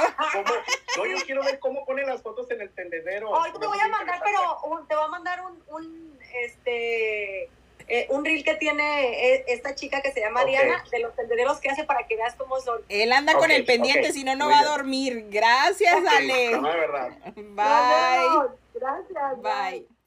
[0.96, 3.34] No, yo quiero ver cómo ponen las fotos en el tendedero.
[3.34, 7.50] Ahorita te voy a mandar, pero te voy a mandar un, un este
[7.90, 11.58] eh, un reel que tiene eh, esta chica que se llama Diana, de los tendederos
[11.58, 12.82] que hace para que veas cómo son.
[12.90, 15.26] Él anda con el pendiente, si no, no va a dormir.
[15.30, 16.50] Gracias, Ale.
[16.52, 17.10] No, verdad.
[17.34, 18.56] Bye.
[18.74, 19.42] Gracias.
[19.42, 19.97] Bye.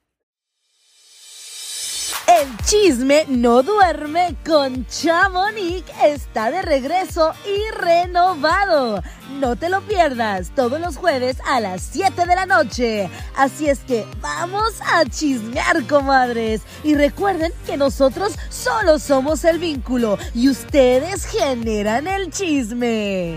[2.40, 9.04] El chisme no duerme con Chamonix está de regreso y renovado.
[9.40, 13.10] No te lo pierdas todos los jueves a las 7 de la noche.
[13.36, 16.62] Así es que vamos a chismear, comadres.
[16.86, 23.36] Y recuerden que nosotros solo somos el vínculo y ustedes generan el chisme.